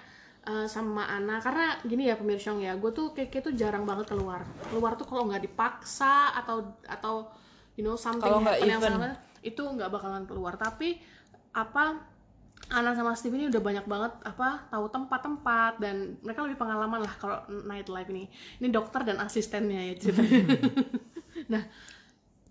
eh, 0.47 0.71
sama 0.71 1.11
Ana. 1.11 1.43
Karena 1.43 1.83
gini 1.83 2.07
ya 2.07 2.15
pemirsa 2.15 2.55
ya 2.55 2.79
gue 2.79 2.91
tuh 2.95 3.11
kayak 3.11 3.43
tuh 3.43 3.55
jarang 3.59 3.83
banget 3.83 4.07
keluar. 4.07 4.47
Keluar 4.71 4.95
tuh 4.95 5.11
kalau 5.11 5.27
nggak 5.27 5.43
dipaksa 5.43 6.31
atau 6.39 6.63
atau 6.87 7.27
you 7.75 7.83
know 7.83 7.99
something 7.99 8.23
Kalau 8.23 8.39
nggak 8.39 8.63
happen 8.63 8.71
yang 8.71 8.79
event. 8.79 8.95
salah 9.03 9.15
itu 9.43 9.63
nggak 9.67 9.91
bakalan 9.91 10.25
keluar. 10.31 10.55
Tapi 10.55 10.95
apa 11.51 12.11
Ana 12.71 12.95
sama 12.95 13.19
Steve 13.19 13.35
ini 13.35 13.51
udah 13.51 13.59
banyak 13.59 13.87
banget 13.89 14.13
apa 14.23 14.69
tahu 14.71 14.87
tempat-tempat 14.93 15.83
dan 15.83 16.21
mereka 16.23 16.47
lebih 16.47 16.61
pengalaman 16.61 17.03
lah 17.03 17.15
kalau 17.19 17.43
nightlife 17.67 18.07
ini. 18.15 18.31
Ini 18.63 18.69
dokter 18.71 19.03
dan 19.03 19.19
asistennya 19.19 19.91
ya 19.91 19.95
ceritanya. 19.99 20.45
Nah 21.51 21.67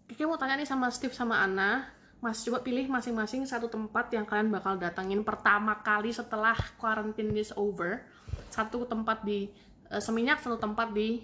Kiki 0.10 0.26
mau 0.26 0.36
tanya 0.36 0.58
nih 0.60 0.68
sama 0.68 0.90
Steve 0.92 1.14
sama 1.14 1.40
Ana 1.40 1.88
Mas 2.20 2.44
coba 2.44 2.60
pilih 2.60 2.84
masing-masing 2.92 3.48
satu 3.48 3.72
tempat 3.72 4.12
yang 4.12 4.28
kalian 4.28 4.52
bakal 4.52 4.76
datangin 4.76 5.24
pertama 5.24 5.80
kali 5.80 6.12
setelah 6.12 6.58
quarantine 6.76 7.32
is 7.40 7.56
over. 7.56 8.04
Satu 8.52 8.84
tempat 8.84 9.24
di 9.24 9.48
eh, 9.88 10.02
Seminyak 10.04 10.44
satu 10.44 10.60
tempat 10.60 10.92
di 10.92 11.24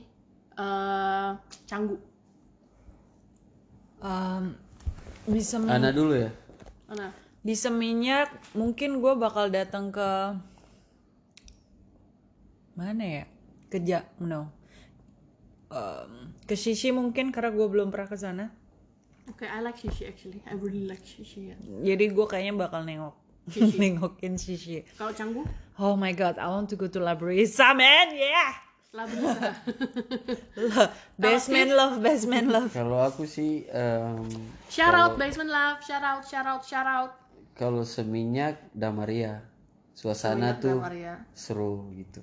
eh, 0.55 1.31
Canggu. 1.67 1.99
Um, 3.99 4.55
bisa 5.27 5.59
Ana 5.67 5.91
dulu 5.91 6.15
ya. 6.15 6.31
Ana 6.87 7.24
di 7.45 7.53
seminyak 7.53 8.25
mungkin 8.53 8.97
gue 8.97 9.13
bakal 9.13 9.47
datang 9.47 9.93
ke 9.93 10.33
mana 12.75 13.03
ya 13.03 13.23
ke 13.69 13.77
ja 13.81 14.01
no 14.19 14.51
Um, 15.65 16.31
ke 16.45 16.53
Shishi 16.55 16.93
mungkin 16.93 17.33
karena 17.33 17.49
gue 17.51 17.67
belum 17.67 17.89
pernah 17.89 18.07
ke 18.07 18.15
sana 18.15 18.53
Oke, 19.27 19.43
I 19.43 19.59
like 19.59 19.75
Shishi 19.75 20.05
actually. 20.07 20.39
I 20.45 20.53
really 20.55 20.85
like 20.85 21.01
Shishi. 21.03 21.51
ya. 21.51 21.57
jadi 21.83 22.13
gue 22.13 22.25
kayaknya 22.25 22.53
bakal 22.55 22.85
nengok 22.85 23.17
nengokin 23.81 24.37
Shishi 24.37 24.85
Kalau 24.95 25.11
Canggu, 25.11 25.41
oh 25.75 25.97
my 25.97 26.13
god 26.13 26.37
I 26.37 26.47
want 26.47 26.69
to 26.71 26.77
go 26.77 26.85
to 26.87 27.01
Labrisa 27.01 27.73
man 27.73 28.13
yeah 28.13 28.55
Labrisa. 28.93 29.51
Lo- 30.71 30.93
basement 31.19 31.73
love 31.73 31.99
basement 31.99 32.47
love 32.47 32.69
kalau 32.71 33.01
aku 33.01 33.25
sih 33.27 33.65
em, 33.67 34.21
shout 34.69 34.93
out 34.93 35.17
Basement 35.17 35.49
Love, 35.49 35.81
shout 35.81 36.05
out, 36.05 36.23
shout 36.23 36.45
out, 36.45 36.61
shout 36.63 36.87
out. 36.87 37.11
Kalau 37.55 37.81
seminyak 37.81 38.59
Damaria 38.71 39.47
suasana 39.95 40.53
Seminyak 40.53 40.55
tuh 40.59 40.75
Damaria. 40.77 41.13
seru 41.31 41.87
gitu. 41.95 42.19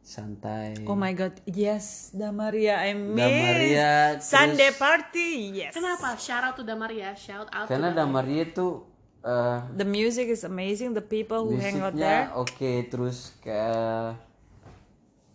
Santai. 0.00 0.88
Oh 0.88 0.96
my 0.96 1.12
god 1.12 1.36
yes 1.44 2.14
Damaria 2.16 2.80
I 2.80 2.96
miss 2.96 3.20
Damaria, 3.20 3.92
terus- 4.16 4.24
Sunday 4.24 4.70
party 4.72 5.30
yes. 5.52 5.76
Kenapa? 5.76 6.16
Shout 6.16 6.40
out 6.40 6.56
to 6.56 6.64
Damaria, 6.64 7.12
shout 7.12 7.44
out 7.52 7.68
karena 7.68 7.92
to 7.92 7.98
Damaria. 7.98 8.46
Damaria 8.48 8.56
tuh 8.56 8.72
eh, 9.20 9.58
the 9.76 9.84
music 9.84 10.32
is 10.32 10.48
amazing 10.48 10.96
the 10.96 11.04
people 11.04 11.44
who 11.44 11.60
hang 11.60 11.82
out 11.84 11.92
there. 11.92 12.32
musiknya 12.32 12.40
oke 12.40 12.72
terus 12.88 13.36
ke 13.42 13.52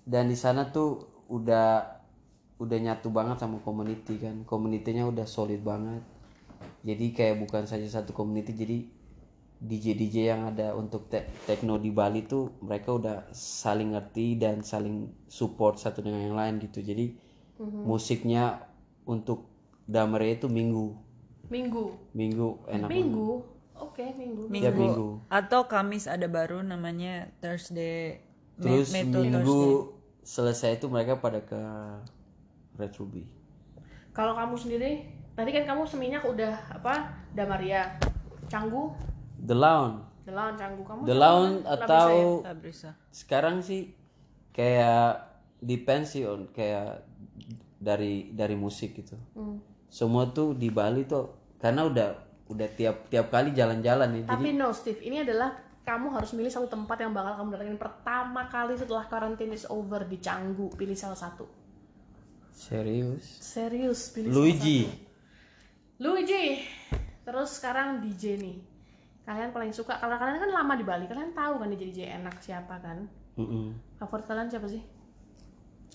dan 0.04 0.26
di 0.26 0.36
sana 0.36 0.68
tuh 0.68 1.06
udah 1.30 2.00
udah 2.58 2.78
nyatu 2.80 3.12
banget 3.12 3.40
sama 3.40 3.60
community 3.62 4.18
kan. 4.18 4.42
Komunitinya 4.44 5.06
udah 5.06 5.28
solid 5.28 5.62
banget 5.62 6.02
jadi 6.82 7.06
kayak 7.12 7.36
bukan 7.40 7.64
saja 7.64 7.86
satu 7.86 8.12
community 8.12 8.54
jadi 8.54 8.78
DJ 9.60 9.86
DJ 9.96 10.16
yang 10.28 10.42
ada 10.46 10.74
untuk 10.74 11.08
te- 11.08 11.24
techno 11.44 11.78
di 11.78 11.88
Bali 11.90 12.24
tuh 12.24 12.60
mereka 12.60 12.92
udah 12.92 13.18
saling 13.32 13.92
ngerti 13.92 14.36
dan 14.36 14.60
saling 14.60 15.08
support 15.26 15.78
satu 15.78 16.00
dengan 16.00 16.20
yang 16.22 16.36
lain 16.36 16.56
gitu 16.60 16.80
jadi 16.80 17.16
musiknya 17.64 18.68
untuk 19.04 19.48
Damaria 19.84 20.36
itu 20.36 20.48
minggu 20.48 21.00
Minggu. 21.46 21.92
minggu 22.12 22.66
enak. 22.68 22.88
Minggu. 22.88 23.30
oke 23.74 24.04
minggu 24.14 24.48
minggu. 24.48 24.64
Tiap 24.64 24.76
minggu. 24.76 25.08
atau 25.30 25.62
Kamis 25.66 26.08
ada 26.08 26.26
baru 26.26 26.60
namanya 26.60 27.32
Thursday 27.40 28.20
Me- 28.54 28.64
Terus 28.80 28.90
minggu 28.92 29.22
Thursday. 29.22 29.72
selesai 30.24 30.70
itu 30.76 30.88
mereka 30.88 31.18
pada 31.18 31.40
ke 31.40 31.60
Red 32.74 32.96
Ruby. 32.96 33.28
kalau 34.12 34.34
kamu 34.34 34.56
sendiri 34.56 34.92
tadi 35.34 35.50
kan 35.50 35.64
kamu 35.66 35.84
seminyak 35.90 36.24
udah 36.26 36.54
apa 36.70 37.10
Damaria 37.34 37.98
Canggu 38.50 38.94
The 39.44 39.58
Lounge. 39.58 40.00
The 40.24 40.32
Lounge 40.32 40.58
Canggu 40.62 40.82
kamu 40.88 41.00
The 41.04 41.16
kan? 41.18 41.52
atau 41.68 42.12
Tak 42.46 42.58
bisa. 42.64 42.90
sekarang 43.12 43.60
sih 43.60 43.92
kayak 44.56 45.20
di 45.60 45.76
pensiun 45.82 46.54
kayak 46.56 47.04
dari 47.84 48.32
dari 48.32 48.56
musik 48.56 48.96
gitu. 48.96 49.20
Hmm. 49.36 49.60
Semua 49.92 50.32
tuh 50.32 50.56
di 50.56 50.72
Bali 50.72 51.04
tuh 51.04 51.56
karena 51.60 51.84
udah 51.84 52.10
udah 52.48 52.68
tiap 52.76 53.12
tiap 53.12 53.28
kali 53.34 53.52
jalan-jalan 53.52 54.16
nih. 54.16 54.24
Jadi 54.28 54.32
Tapi 54.32 54.50
no 54.56 54.70
Steve, 54.72 55.02
ini 55.04 55.24
adalah 55.24 55.52
kamu 55.84 56.16
harus 56.16 56.32
milih 56.32 56.48
satu 56.48 56.72
tempat 56.72 56.96
yang 57.04 57.12
bakal 57.12 57.44
kamu 57.44 57.60
datangin 57.60 57.80
pertama 57.80 58.48
kali 58.48 58.80
setelah 58.80 59.04
karantina 59.12 59.52
is 59.52 59.68
over 59.68 60.08
di 60.08 60.20
Canggu. 60.24 60.72
Pilih 60.76 60.96
salah 60.96 61.20
satu. 61.20 61.44
serius. 62.54 63.26
Serius, 63.42 64.14
pilih 64.14 64.30
Luigi. 64.32 64.86
salah 64.86 64.94
satu. 64.94 65.13
Luigi. 66.04 66.60
Terus 67.24 67.50
sekarang 67.56 68.04
DJ 68.04 68.36
nih. 68.36 68.60
Kalian 69.24 69.56
paling 69.56 69.72
suka 69.72 69.96
kalau 69.96 70.20
kalian 70.20 70.44
kan 70.44 70.52
lama 70.52 70.76
di 70.76 70.84
Bali, 70.84 71.08
kalian 71.08 71.32
tahu 71.32 71.64
kan 71.64 71.72
DJ 71.72 71.84
DJ 71.96 72.00
enak 72.20 72.36
siapa 72.44 72.76
kan? 72.84 73.08
Mm-mm. 73.40 73.72
Favorit 73.96 74.28
kalian 74.28 74.52
siapa 74.52 74.68
sih? 74.68 74.84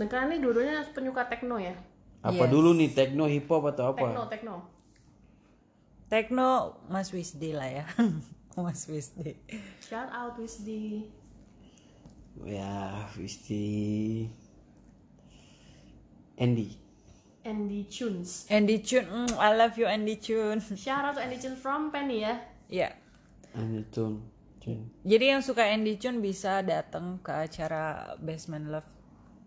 Dan 0.01 0.09
kalian 0.09 0.33
ini 0.33 0.39
dua-duanya 0.41 0.81
penyuka 0.97 1.29
techno 1.29 1.61
ya? 1.61 1.77
Apa 2.25 2.49
dulu 2.49 2.73
nih 2.73 2.97
techno 2.97 3.29
hip 3.29 3.45
hop 3.53 3.69
atau 3.69 3.93
apa? 3.93 4.01
Techno, 4.01 4.23
techno. 4.33 4.55
Tekno 6.09 6.49
Mas 6.89 7.13
Wisdi 7.13 7.53
lah 7.53 7.69
ya. 7.69 7.85
Mas 8.65 8.89
Wisdi. 8.89 9.37
Shout 9.85 10.09
out 10.09 10.41
Wisdi. 10.41 11.05
Ya, 12.49 13.05
Wisti. 13.19 14.25
Andy. 16.39 16.88
Andy 17.45 17.87
Tunes. 17.87 18.47
Andy 18.51 18.83
Chun, 18.83 19.05
mm, 19.07 19.33
I 19.39 19.55
love 19.55 19.79
you 19.79 19.87
Andy 19.87 20.17
Chun. 20.17 20.59
Shout 20.77 21.05
out 21.05 21.15
to 21.17 21.23
Andy 21.23 21.39
Tunes 21.39 21.59
from 21.59 21.91
Penny 21.91 22.23
ya. 22.27 22.43
Ya. 22.69 22.91
Andy 23.55 23.87
Tun. 23.89 24.21
Chun. 24.59 24.91
Jadi 25.07 25.25
yang 25.33 25.43
suka 25.43 25.63
Andy 25.65 25.97
Chun 25.97 26.19
bisa 26.19 26.61
datang 26.61 27.23
ke 27.23 27.31
acara 27.31 28.15
Basement 28.19 28.69
Love. 28.69 28.89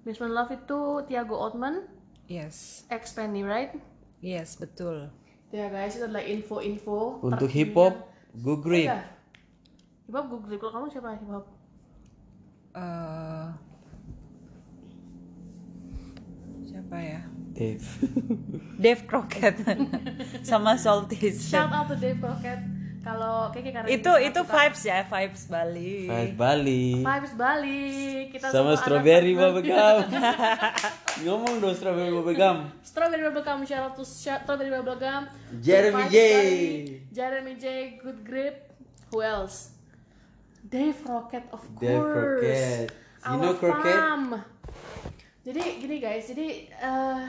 Basement 0.01 0.33
Love 0.33 0.51
itu 0.55 0.79
Tiago 1.05 1.37
Ottman, 1.37 1.85
Yes. 2.25 2.87
ex 2.89 3.13
Penny, 3.13 3.43
right? 3.43 3.75
Yes, 4.23 4.55
betul. 4.55 5.11
Ya 5.51 5.67
guys, 5.67 5.99
itu 5.99 6.07
adalah 6.07 6.23
info-info 6.23 7.19
Untuk 7.19 7.51
hip 7.51 7.75
hop, 7.75 8.07
Go 8.39 8.55
Grip. 8.55 8.87
Iya. 8.87 9.03
Hip 10.07 10.13
hop 10.15 10.25
Google. 10.31 10.57
Kalau 10.57 10.71
kamu 10.79 10.87
siapa 10.89 11.09
hip 11.19 11.27
hop? 11.27 11.45
Eh, 12.71 13.47
siapa 16.63 16.95
ya? 16.97 17.21
Dave. 17.61 17.85
Dave 18.83 19.01
Crockett 19.05 19.55
sama 20.49 20.73
Saltis. 20.81 21.45
Shout 21.45 21.69
out 21.69 21.85
to 21.87 21.95
Dave 21.95 22.17
Crockett. 22.17 22.57
Kalau 23.01 23.49
Kiki 23.49 23.73
karena 23.73 23.89
Itu 23.89 24.13
kita 24.13 24.29
itu 24.29 24.41
suka 24.45 24.53
vibes 24.61 24.81
ya, 24.85 24.99
vibes 25.09 25.43
Bali. 25.49 26.05
Five 26.05 26.33
Bali. 26.37 26.85
vibes 27.01 27.33
Bali. 27.33 27.81
Kita 28.29 28.45
Sama 28.53 28.77
strawberry 28.77 29.33
bubblegum. 29.33 30.05
Ngomong 31.25 31.53
dong 31.61 31.73
strawberry 31.73 32.13
bubblegum. 32.13 32.69
Strawberry 32.85 33.23
Bubblegum, 33.23 33.63
shout 33.63 33.87
out 33.87 33.95
to 33.95 34.03
Strawberry 34.03 34.67
Bubblegum. 34.67 35.23
Jeremy 35.63 36.03
Vibes 36.03 36.11
J. 36.11 36.17
Bali, 36.35 36.61
Jeremy 37.15 37.53
J, 37.55 37.65
Good 38.03 38.19
Grip. 38.27 38.57
Who 39.09 39.23
else? 39.23 39.79
Dave 40.67 40.99
Crockett, 40.99 41.47
of 41.55 41.63
Dave 41.79 42.03
course. 42.03 42.11
Crockett. 42.11 42.89
You 42.91 43.31
Our 43.31 43.37
know 43.39 43.53
Crockett? 43.55 44.01
Jadi 45.41 45.61
gini 45.81 45.97
guys, 45.97 46.29
jadi 46.29 46.47
eh 46.69 47.19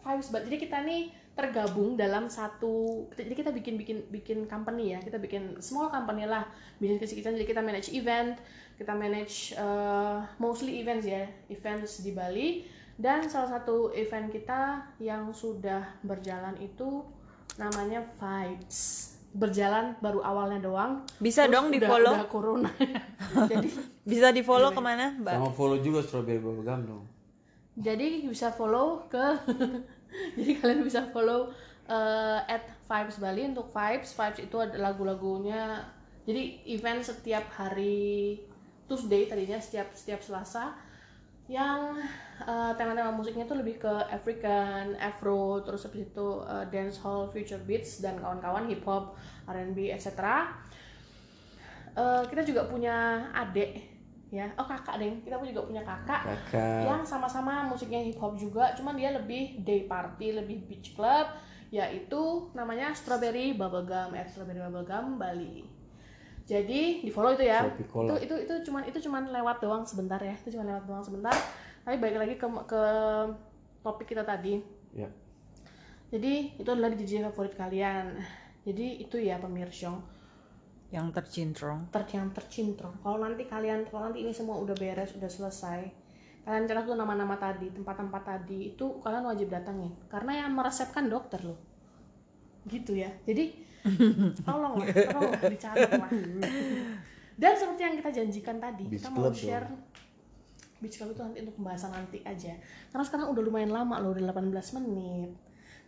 vibes 0.00 0.28
banget. 0.28 0.44
Jadi 0.48 0.58
kita 0.60 0.78
nih 0.80 1.02
tergabung 1.30 1.94
dalam 1.94 2.26
satu 2.26 3.06
jadi 3.10 3.32
kita 3.32 3.50
bikin 3.50 3.74
bikin 3.74 3.98
bikin 4.10 4.38
company 4.44 4.92
ya 4.92 5.00
kita 5.00 5.16
bikin 5.16 5.56
small 5.58 5.88
company 5.88 6.26
lah 6.26 6.44
bisnis 6.76 7.00
kecil-kecilan 7.00 7.38
jadi 7.38 7.48
kita 7.48 7.62
manage 7.62 7.88
event 7.90 8.36
kita 8.76 8.92
manage 8.92 9.54
eh, 9.54 10.18
mostly 10.36 10.82
events 10.82 11.06
ya 11.06 11.24
events 11.48 12.02
di 12.02 12.12
Bali 12.12 12.68
dan 12.98 13.24
salah 13.24 13.56
satu 13.56 13.88
event 13.94 14.28
kita 14.28 14.60
yang 14.98 15.32
sudah 15.32 15.96
berjalan 16.02 16.52
itu 16.58 17.08
namanya 17.56 18.04
Vibes 18.20 18.78
berjalan 19.30 19.94
baru 19.96 20.20
awalnya 20.20 20.60
doang 20.60 20.92
Bisa 21.16 21.46
Terus 21.46 21.54
dong 21.54 21.66
udah- 21.66 21.74
di-follow? 21.78 22.12
udah 22.12 22.28
corona 22.28 22.70
jadi 23.50 23.68
Bisa 24.10 24.28
di 24.28 24.42
follow 24.42 24.74
ke 24.74 24.82
mana, 24.82 25.14
Mbak? 25.14 25.34
Sama 25.38 25.50
follow 25.54 25.78
juga 25.78 26.02
strawberry 26.02 26.36
bubblegum 26.36 26.82
dong. 26.84 27.04
jadi 27.78 28.26
bisa 28.26 28.50
follow 28.50 29.06
ke 29.06 29.24
jadi 30.36 30.52
kalian 30.58 30.82
bisa 30.82 31.06
follow 31.10 31.50
eh, 31.86 32.38
at 32.46 32.64
vibes 32.86 33.18
Bali. 33.18 33.42
Untuk 33.46 33.70
vibes 33.70 34.14
vibes 34.14 34.40
itu 34.42 34.56
ada 34.58 34.76
lagu-lagunya. 34.78 35.82
Jadi 36.26 36.62
event 36.70 37.00
setiap 37.02 37.48
hari 37.56 38.38
Tuesday 38.86 39.26
tadinya 39.26 39.58
setiap 39.58 39.90
setiap 39.94 40.20
Selasa. 40.22 40.74
Yang 41.50 42.06
eh, 42.46 42.72
tema-tema 42.78 43.10
musiknya 43.10 43.42
tuh 43.46 43.58
lebih 43.58 43.82
ke 43.82 43.92
African, 44.10 44.94
Afro, 45.02 45.62
terus 45.66 45.82
habis 45.82 46.06
itu 46.06 46.28
eh, 46.46 46.64
dancehall, 46.70 47.30
future 47.34 47.62
beats 47.66 47.98
dan 47.98 48.14
kawan-kawan 48.22 48.70
hip 48.70 48.86
hop, 48.86 49.18
R&B, 49.50 49.90
etc. 49.90 50.46
Eh, 51.90 52.22
kita 52.30 52.42
juga 52.46 52.70
punya 52.70 53.26
adik 53.34 53.89
ya, 54.30 54.46
oh 54.54 54.62
kakak 54.62 55.02
deh, 55.02 55.10
kita 55.26 55.34
pun 55.42 55.50
juga 55.50 55.66
punya 55.66 55.82
kakak 55.82 56.22
Kakak. 56.22 56.86
yang 56.86 57.02
sama-sama 57.02 57.66
musiknya 57.66 57.98
hip 57.98 58.14
hop 58.22 58.38
juga, 58.38 58.70
cuman 58.78 58.94
dia 58.94 59.10
lebih 59.10 59.58
day 59.66 59.90
party, 59.90 60.38
lebih 60.38 60.70
beach 60.70 60.94
club, 60.94 61.26
yaitu 61.74 62.46
namanya 62.54 62.94
Strawberry 62.94 63.58
Bubblegum, 63.58 64.14
at 64.14 64.30
Strawberry 64.30 64.62
Bubblegum 64.62 65.18
Bali. 65.18 65.66
Jadi 66.46 67.02
di 67.06 67.10
follow 67.10 67.34
itu 67.34 67.46
ya. 67.46 67.62
Itu 67.62 68.14
itu 68.22 68.34
itu 68.34 68.54
cuman 68.70 68.82
itu 68.86 68.98
cuman 69.02 69.30
lewat 69.30 69.62
doang 69.62 69.82
sebentar 69.86 70.18
ya, 70.18 70.34
itu 70.34 70.54
cuman 70.54 70.78
lewat 70.78 70.84
doang 70.86 71.02
sebentar. 71.02 71.34
Tapi 71.86 71.96
balik 71.98 72.18
lagi 72.22 72.34
ke 72.38 72.46
ke 72.66 72.82
topik 73.82 74.14
kita 74.14 74.26
tadi. 74.26 74.58
Ya. 74.94 75.06
Jadi 76.10 76.58
itu 76.58 76.66
adalah 76.66 76.90
DJ 76.90 77.22
favorit 77.30 77.54
kalian. 77.54 78.18
Jadi 78.66 79.02
itu 79.02 79.16
ya 79.18 79.38
pemirsa 79.38 79.94
Yang 80.90 81.06
tercintrong. 81.22 81.86
ter 81.94 82.02
yang 82.10 82.34
tercintrong. 82.34 82.98
Kalau 82.98 83.18
nanti 83.22 83.46
kalian, 83.46 83.86
kalau 83.86 84.10
nanti 84.10 84.26
ini 84.26 84.34
semua 84.34 84.58
udah 84.58 84.74
beres, 84.74 85.14
udah 85.14 85.30
selesai, 85.30 85.86
kalian 86.42 86.66
catat 86.66 86.84
tuh 86.86 86.98
nama-nama 86.98 87.38
tadi, 87.38 87.70
tempat-tempat 87.70 88.22
tadi, 88.26 88.74
itu 88.74 88.98
kalian 88.98 89.22
wajib 89.22 89.54
datangin. 89.54 89.94
Karena 90.10 90.44
yang 90.44 90.50
meresepkan 90.50 91.06
dokter 91.06 91.38
loh. 91.46 91.58
Gitu 92.66 92.98
ya. 92.98 93.10
Jadi 93.22 93.70
tolong 94.46 94.82
lah, 94.82 94.86
tolong 94.90 95.30
lah, 95.30 95.42
dicatat 95.46 95.90
lah. 95.94 96.10
Dan 97.40 97.52
seperti 97.56 97.80
yang 97.86 97.94
kita 97.96 98.10
janjikan 98.10 98.56
tadi, 98.58 98.84
Beach 98.84 99.00
kita 99.00 99.08
mau 99.14 99.32
share 99.32 99.70
Beach 100.80 100.96
Club 100.96 101.12
itu 101.12 101.20
nanti 101.20 101.38
untuk 101.44 101.54
pembahasan 101.60 101.92
nanti 101.92 102.18
aja. 102.24 102.56
Karena 102.88 103.04
sekarang 103.04 103.26
udah 103.30 103.42
lumayan 103.44 103.70
lama 103.70 104.00
loh, 104.00 104.16
udah 104.16 104.32
18 104.32 104.76
menit. 104.80 105.30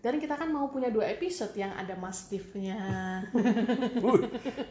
Dan 0.03 0.19
kita 0.19 0.35
kan 0.35 0.51
mau 0.51 0.67
punya 0.67 0.91
dua 0.91 1.07
episode 1.15 1.55
yang 1.55 1.71
ada 1.79 1.95
mastifnya. 1.95 3.23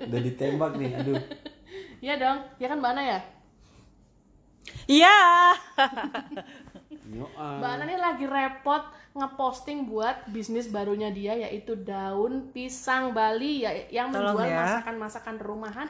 Udah 0.04 0.22
ditembak 0.28 0.76
nih. 0.76 0.92
Aduh. 1.00 1.24
Iya 2.04 2.20
dong, 2.20 2.38
ya 2.60 2.68
kan 2.68 2.78
Mbak 2.84 2.92
Ana 2.92 3.04
ya? 3.08 3.20
Iya. 4.92 5.20
Mbak 7.32 7.72
Ana 7.72 7.84
ini 7.88 7.96
lagi 7.96 8.26
repot 8.28 8.84
ngeposting 9.16 9.88
buat 9.88 10.28
bisnis 10.32 10.72
barunya 10.72 11.12
dia 11.12 11.36
yaitu 11.36 11.76
daun 11.76 12.52
pisang 12.56 13.12
Bali 13.12 13.64
ya, 13.64 13.72
yang 13.92 14.12
Tolong 14.12 14.36
menjual 14.36 14.48
ya. 14.48 14.60
masakan-masakan 14.64 15.36
rumahan 15.40 15.88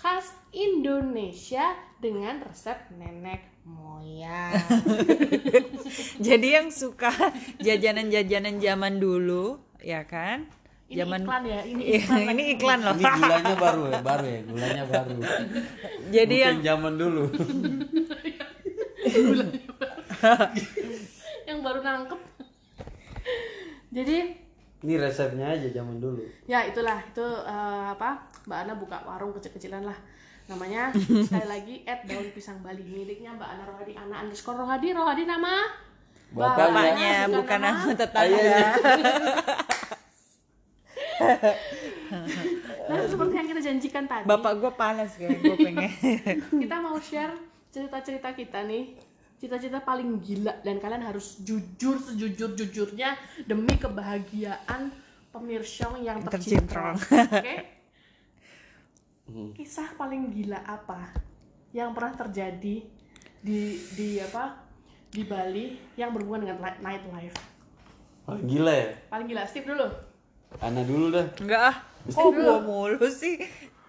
khas 0.00 0.32
Indonesia 0.52 1.76
dengan 2.00 2.40
resep 2.44 2.76
nenek 2.96 3.53
moyang. 3.64 4.52
Jadi 6.26 6.48
yang 6.52 6.68
suka 6.68 7.10
jajanan-jajanan 7.58 8.56
zaman 8.58 8.94
dulu, 8.96 9.60
ya 9.80 10.04
kan? 10.04 10.48
Ini 10.84 11.00
Zaman 11.00 11.20
iklan 11.24 11.42
ya, 11.44 11.60
ini 11.64 11.82
Iya, 11.82 11.98
iklan. 11.98 12.18
ini 12.30 12.42
iklan 12.54 12.78
loh. 12.80 12.94
Ini 12.94 13.10
gulanya 13.10 13.54
baru 13.56 13.82
ya, 13.88 13.98
baru 14.00 14.24
ya, 14.26 14.40
gulanya 14.44 14.84
baru. 14.84 15.16
Jadi 16.14 16.36
Bukan 16.36 16.46
yang 16.46 16.58
zaman 16.62 16.92
dulu. 16.94 17.24
yang 21.44 21.58
baru 21.60 21.80
nangkep. 21.80 22.20
Jadi 23.90 24.18
Ini 24.84 24.94
resepnya 25.00 25.48
aja 25.48 25.64
zaman 25.72 25.96
dulu. 25.96 26.20
ya 26.44 26.60
itulah 26.68 27.00
itu 27.00 27.24
eh, 27.24 27.86
apa 27.90 28.28
Mbak 28.44 28.58
Ana 28.60 28.74
buka 28.76 29.00
warung 29.02 29.32
kecil-kecilan 29.32 29.80
lah 29.80 29.96
namanya 30.44 30.92
sekali 31.26 31.48
lagi 31.48 31.74
at 31.88 32.04
daun 32.04 32.28
pisang 32.36 32.60
Bali 32.60 32.84
miliknya 32.84 33.32
Mbak 33.32 33.48
Ana 33.48 33.64
Rohadi 33.64 33.92
Ana 33.96 34.16
underscore 34.24 34.60
Rohadi 34.60 34.92
Rohadi 34.92 35.24
nama 35.24 35.54
bapaknya 36.34 37.30
bukan 37.30 37.60
nama 37.62 37.94
tetangga. 37.94 38.58
Ayo. 38.82 39.14
Nah 42.84 43.00
seperti 43.08 43.34
yang 43.34 43.48
kita 43.48 43.60
janjikan 43.64 44.04
tadi 44.04 44.28
bapak 44.28 44.52
gue 44.60 44.72
panas 44.76 45.16
kayak 45.16 45.40
gue 45.40 45.56
pengen 45.56 45.90
kita 46.62 46.76
mau 46.84 47.00
share 47.00 47.32
cerita-cerita 47.72 48.36
kita 48.36 48.60
nih 48.68 48.94
cita-cita 49.40 49.80
paling 49.80 50.20
gila 50.20 50.52
dan 50.62 50.78
kalian 50.78 51.04
harus 51.04 51.40
jujur 51.42 51.96
sejujur-jujurnya 51.96 53.16
demi 53.48 53.74
kebahagiaan 53.76 54.92
pemirsa 55.34 55.90
yang 55.98 56.22
tercinta. 56.28 56.94
tercinta. 56.94 57.83
Oke? 59.24 59.56
Kisah 59.56 59.88
paling 59.94 60.28
gila 60.30 60.60
apa 60.60 61.08
yang 61.70 61.90
pernah 61.90 62.12
terjadi 62.14 62.84
di 63.40 63.58
di 63.90 64.08
apa? 64.18 64.60
Di 65.08 65.22
Bali 65.22 65.78
yang 65.94 66.10
berhubungan 66.10 66.42
dengan 66.44 66.58
li- 66.60 66.80
nightlife. 66.82 67.38
Paling 68.24 68.46
gila 68.46 68.72
ya. 68.74 68.88
Paling 69.06 69.26
gila 69.26 69.42
Steve 69.44 69.66
dulu. 69.66 69.86
Ana 70.56 70.82
dulu 70.82 71.06
dah. 71.10 71.26
enggak 71.36 71.62
ah 71.64 71.76
kok 72.04 72.30
gue 72.30 72.56
mulu 72.62 73.06
sih 73.08 73.38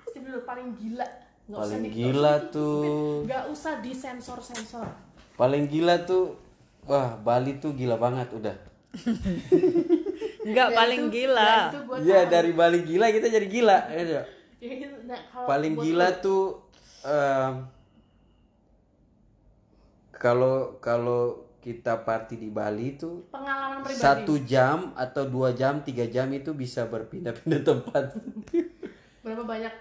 Steve 0.05 0.23
dulu 0.23 0.39
paling 0.43 0.71
gila. 0.73 1.05
Nggak 1.45 1.59
usah 1.59 1.67
Paling 1.67 1.83
di- 1.83 1.93
gila 1.93 2.33
tuh. 2.49 3.21
nggak 3.23 3.43
usah 3.47 3.73
disensor-sensor. 3.79 4.87
Paling 5.35 5.65
gila 5.65 5.97
tuh 6.01 6.37
wah 6.83 7.17
Bali 7.17 7.57
tuh 7.57 7.73
gila 7.73 7.97
banget 7.97 8.29
udah. 8.31 8.55
enggak 10.41 10.67
Ya 10.67 10.73
paling 10.73 11.01
itu- 11.03 11.13
gila 11.13 11.51
ya 11.67 11.81
gua 11.81 11.97
Iya 11.99 12.19
tahu. 12.21 12.31
dari 12.31 12.51
Bali 12.51 12.79
gila 12.81 13.05
kita 13.09 13.27
jadi 13.27 13.47
gila 13.47 13.77
ya? 13.91 14.23
Ya, 14.63 14.71
itu, 14.71 14.97
nah, 15.03 15.19
kalau 15.29 15.47
Paling 15.51 15.73
gila 15.75 16.09
lu, 16.09 16.21
tuh 16.23 16.43
em, 17.03 17.53
kalau 20.15 20.79
kalau 20.79 21.43
kita 21.59 22.05
party 22.05 22.37
di 22.37 22.49
Bali 22.53 22.93
tuh 22.95 23.25
pengalaman 23.33 23.81
pribadi. 23.81 23.99
satu 23.99 24.37
jam 24.45 24.93
atau 24.93 25.25
dua 25.25 25.51
jam 25.57 25.81
tiga 25.81 26.05
jam 26.05 26.29
itu 26.31 26.53
bisa 26.53 26.85
berpindah-pindah 26.85 27.61
tempat. 27.73 28.03
Berapa 29.25 29.43
banyak 29.43 29.73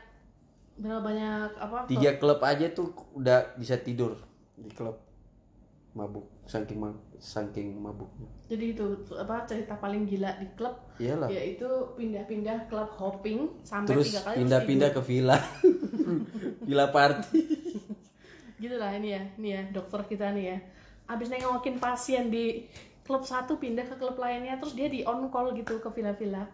berapa 0.81 1.01
banyak 1.05 1.49
apa? 1.61 1.77
Tiga 1.87 2.19
klub 2.19 2.41
aja 2.43 2.67
tuh 2.73 2.91
udah 3.15 3.55
bisa 3.55 3.79
tidur 3.79 4.19
di 4.59 4.73
klub 4.73 4.99
mabuk 5.95 6.27
saking 6.45 6.83
ma 6.83 6.91
saking 7.23 7.79
mabuknya. 7.79 8.27
Jadi 8.51 8.75
itu 8.75 8.87
apa 9.15 9.47
cerita 9.47 9.79
paling 9.79 10.05
gila 10.05 10.35
di 10.43 10.47
klub? 10.59 10.75
Iyalah. 10.99 11.31
Yaitu 11.31 11.67
pindah-pindah 11.95 12.67
klub 12.67 12.91
hopping 12.99 13.63
sampai 13.63 13.95
terus 13.95 14.11
tiga 14.11 14.21
kali 14.27 14.37
pindah-pindah 14.43 14.91
ke 14.91 15.01
villa. 15.07 15.39
Villa 16.67 16.91
party. 16.91 17.41
Gitu 18.59 18.77
lah 18.77 18.93
ini 18.99 19.15
ya 19.15 19.23
ini 19.39 19.49
ya 19.55 19.63
dokter 19.71 20.03
kita 20.11 20.35
nih 20.35 20.45
ya. 20.51 20.59
Abis 21.07 21.31
nengokin 21.31 21.79
pasien 21.79 22.29
di 22.29 22.67
klub 23.07 23.23
satu 23.23 23.63
pindah 23.63 23.87
ke 23.87 23.95
klub 23.95 24.19
lainnya 24.19 24.59
terus 24.59 24.75
dia 24.75 24.91
di 24.91 25.07
on 25.07 25.31
call 25.31 25.55
gitu 25.55 25.79
ke 25.79 25.89
villa-villa. 25.95 26.45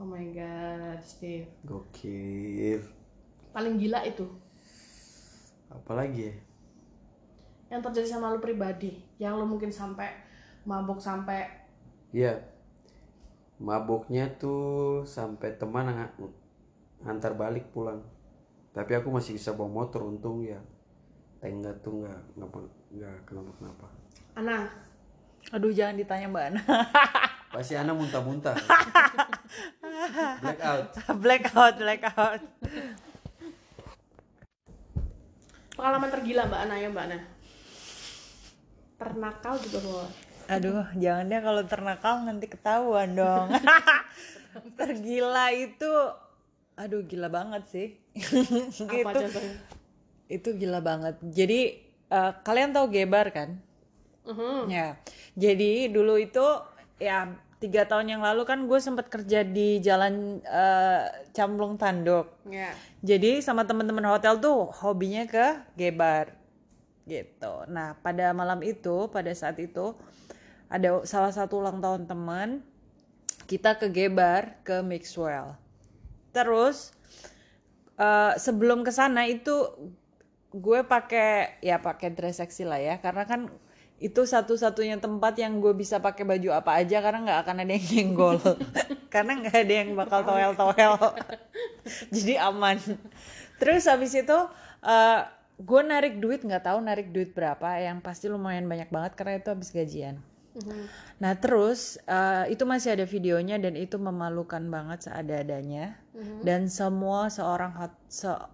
Oh 0.00 0.08
my 0.08 0.24
god 0.32 1.04
Steve. 1.04 1.46
Gokil. 1.62 2.80
Paling 3.52 3.76
gila 3.76 4.00
itu. 4.08 4.24
Apalagi 5.68 6.32
ya 6.32 6.47
yang 7.68 7.80
terjadi 7.80 8.08
sama 8.08 8.32
lu 8.32 8.40
pribadi 8.40 8.96
yang 9.16 9.36
lu 9.36 9.44
mungkin 9.44 9.68
sampai 9.68 10.08
mabuk 10.64 10.98
sampai 10.98 11.44
Iya. 12.08 12.40
Mabuknya 13.58 14.24
tuh 14.38 15.04
sampai 15.04 15.52
teman 15.54 15.84
nga- 15.84 16.14
ngantar 17.02 17.34
balik 17.34 17.68
pulang. 17.68 18.00
Tapi 18.72 18.94
aku 18.94 19.10
masih 19.10 19.36
bisa 19.36 19.52
bawa 19.52 19.68
motor 19.68 20.00
untung 20.02 20.40
ya. 20.40 20.56
Tenggat 21.38 21.76
tuh 21.78 22.00
nggak 22.00 22.20
nggak 22.34 22.48
nggak 22.96 23.16
kenapa 23.26 23.50
kenapa. 23.60 23.86
Ana 24.32 24.56
aduh 25.50 25.68
jangan 25.68 25.96
ditanya 25.96 26.26
mbak 26.28 26.44
Ana 26.48 26.60
Pasti 27.54 27.76
Ana 27.76 27.92
muntah-muntah. 27.92 28.52
Blackout. 30.40 30.86
blackout 31.18 31.74
blackout 31.76 32.42
pengalaman 35.72 36.10
tergila 36.10 36.42
mbak 36.44 36.60
Ana 36.64 36.74
ya 36.74 36.88
mbak 36.88 37.04
Ana 37.06 37.18
ternakal 38.98 39.54
juga 39.62 39.78
boleh 39.80 40.12
Aduh, 40.48 40.84
jangan 41.02 41.28
deh 41.28 41.40
kalau 41.44 41.62
ternakal 41.68 42.14
nanti 42.24 42.46
ketahuan 42.48 43.12
dong. 43.12 43.52
Tergila 44.80 45.52
itu, 45.52 45.92
aduh 46.74 47.04
gila 47.04 47.28
banget 47.28 47.62
sih. 47.68 47.88
apa 48.16 49.12
gitu. 49.12 49.20
contohnya 49.28 49.54
Itu 50.26 50.48
gila 50.56 50.80
banget. 50.80 51.20
Jadi 51.20 51.60
eh, 52.08 52.32
kalian 52.42 52.72
tahu 52.72 52.88
Gebar 52.88 53.28
kan? 53.30 53.60
Mhm. 54.24 54.72
Ya. 54.72 54.96
Jadi 55.36 55.92
dulu 55.92 56.16
itu 56.16 56.42
ya 56.96 57.28
tiga 57.60 57.84
tahun 57.84 58.18
yang 58.18 58.22
lalu 58.24 58.42
kan 58.48 58.64
gue 58.64 58.78
sempat 58.80 59.12
kerja 59.12 59.44
di 59.44 59.84
Jalan 59.84 60.40
eh, 60.42 61.28
Camplung 61.36 61.76
Tanduk. 61.76 62.32
ya 62.48 62.72
Jadi 63.04 63.44
sama 63.44 63.68
teman-teman 63.68 64.08
hotel 64.08 64.40
tuh 64.40 64.72
hobinya 64.80 65.28
ke 65.28 65.60
gebar 65.76 66.37
gitu. 67.08 67.64
Nah 67.72 67.96
pada 68.04 68.36
malam 68.36 68.60
itu, 68.60 69.08
pada 69.08 69.32
saat 69.32 69.56
itu 69.58 69.96
ada 70.68 71.00
salah 71.08 71.32
satu 71.32 71.64
ulang 71.64 71.80
tahun 71.80 72.04
teman 72.04 72.60
kita 73.48 73.80
ke 73.80 73.88
gebar 73.88 74.60
ke 74.60 74.84
Mixwell. 74.84 75.56
Terus 76.36 76.92
eh, 77.96 78.36
sebelum 78.36 78.84
ke 78.84 78.92
sana 78.92 79.24
itu 79.24 79.72
gue 80.52 80.80
pakai 80.84 81.60
ya 81.60 81.76
pakai 81.80 82.12
dress 82.12 82.40
seksi 82.40 82.64
lah 82.64 82.80
ya 82.80 82.96
karena 83.00 83.28
kan 83.28 83.52
itu 83.98 84.22
satu-satunya 84.22 85.02
tempat 85.02 85.34
yang 85.36 85.58
gue 85.58 85.74
bisa 85.74 85.98
pakai 85.98 86.22
baju 86.22 86.54
apa 86.54 86.78
aja 86.78 87.02
karena 87.02 87.18
nggak 87.26 87.40
akan 87.44 87.56
ada 87.66 87.72
yang 87.74 87.86
nyenggol 87.92 88.36
karena 89.12 89.32
nggak 89.44 89.56
ada 89.66 89.74
yang 89.84 89.90
bakal 89.98 90.20
toel-toel 90.22 90.94
jadi 92.14 92.48
aman 92.48 92.78
terus 93.60 93.84
habis 93.90 94.14
itu 94.14 94.38
eh, 94.86 95.20
gue 95.58 95.80
narik 95.82 96.22
duit 96.22 96.40
nggak 96.40 96.64
tahu 96.64 96.78
narik 96.80 97.10
duit 97.10 97.34
berapa 97.34 97.82
yang 97.82 97.98
pasti 97.98 98.30
lumayan 98.30 98.64
banyak 98.64 98.88
banget 98.88 99.12
karena 99.14 99.42
itu 99.42 99.48
habis 99.50 99.70
gajian. 99.70 100.16
Nah 101.18 101.34
terus 101.34 101.98
eh, 102.02 102.50
itu 102.50 102.62
masih 102.62 102.94
ada 102.94 103.06
videonya 103.06 103.58
dan 103.58 103.74
itu 103.74 103.98
memalukan 103.98 104.62
banget 104.64 105.10
seada-adanya. 105.10 105.98
Dan 106.42 106.66
semua 106.66 107.30
seorang 107.30 107.74
hot, 107.74 107.94
se- 108.10 108.48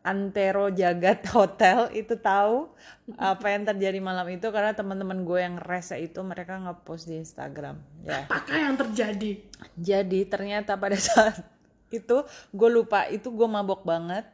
antero 0.00 0.72
jagat 0.72 1.28
hotel 1.36 1.92
itu 1.92 2.16
tahu 2.16 2.72
apa 3.20 3.46
yang 3.52 3.68
terjadi 3.68 4.00
malam 4.00 4.24
itu 4.32 4.48
karena 4.48 4.72
teman-teman 4.72 5.28
gue 5.28 5.38
yang 5.44 5.56
rese 5.60 6.00
itu 6.00 6.24
mereka 6.24 6.56
ngepost 6.56 7.04
di 7.08 7.20
Instagram 7.20 7.76
ya. 8.04 8.24
Apakah 8.24 8.56
yang 8.56 8.76
terjadi? 8.80 9.44
Jadi 9.76 10.20
ternyata 10.24 10.80
pada 10.80 10.96
saat 11.08 11.44
itu 11.92 12.24
gue 12.52 12.70
lupa 12.72 13.04
itu 13.12 13.28
gue 13.28 13.48
mabok 13.48 13.84
banget. 13.84 14.24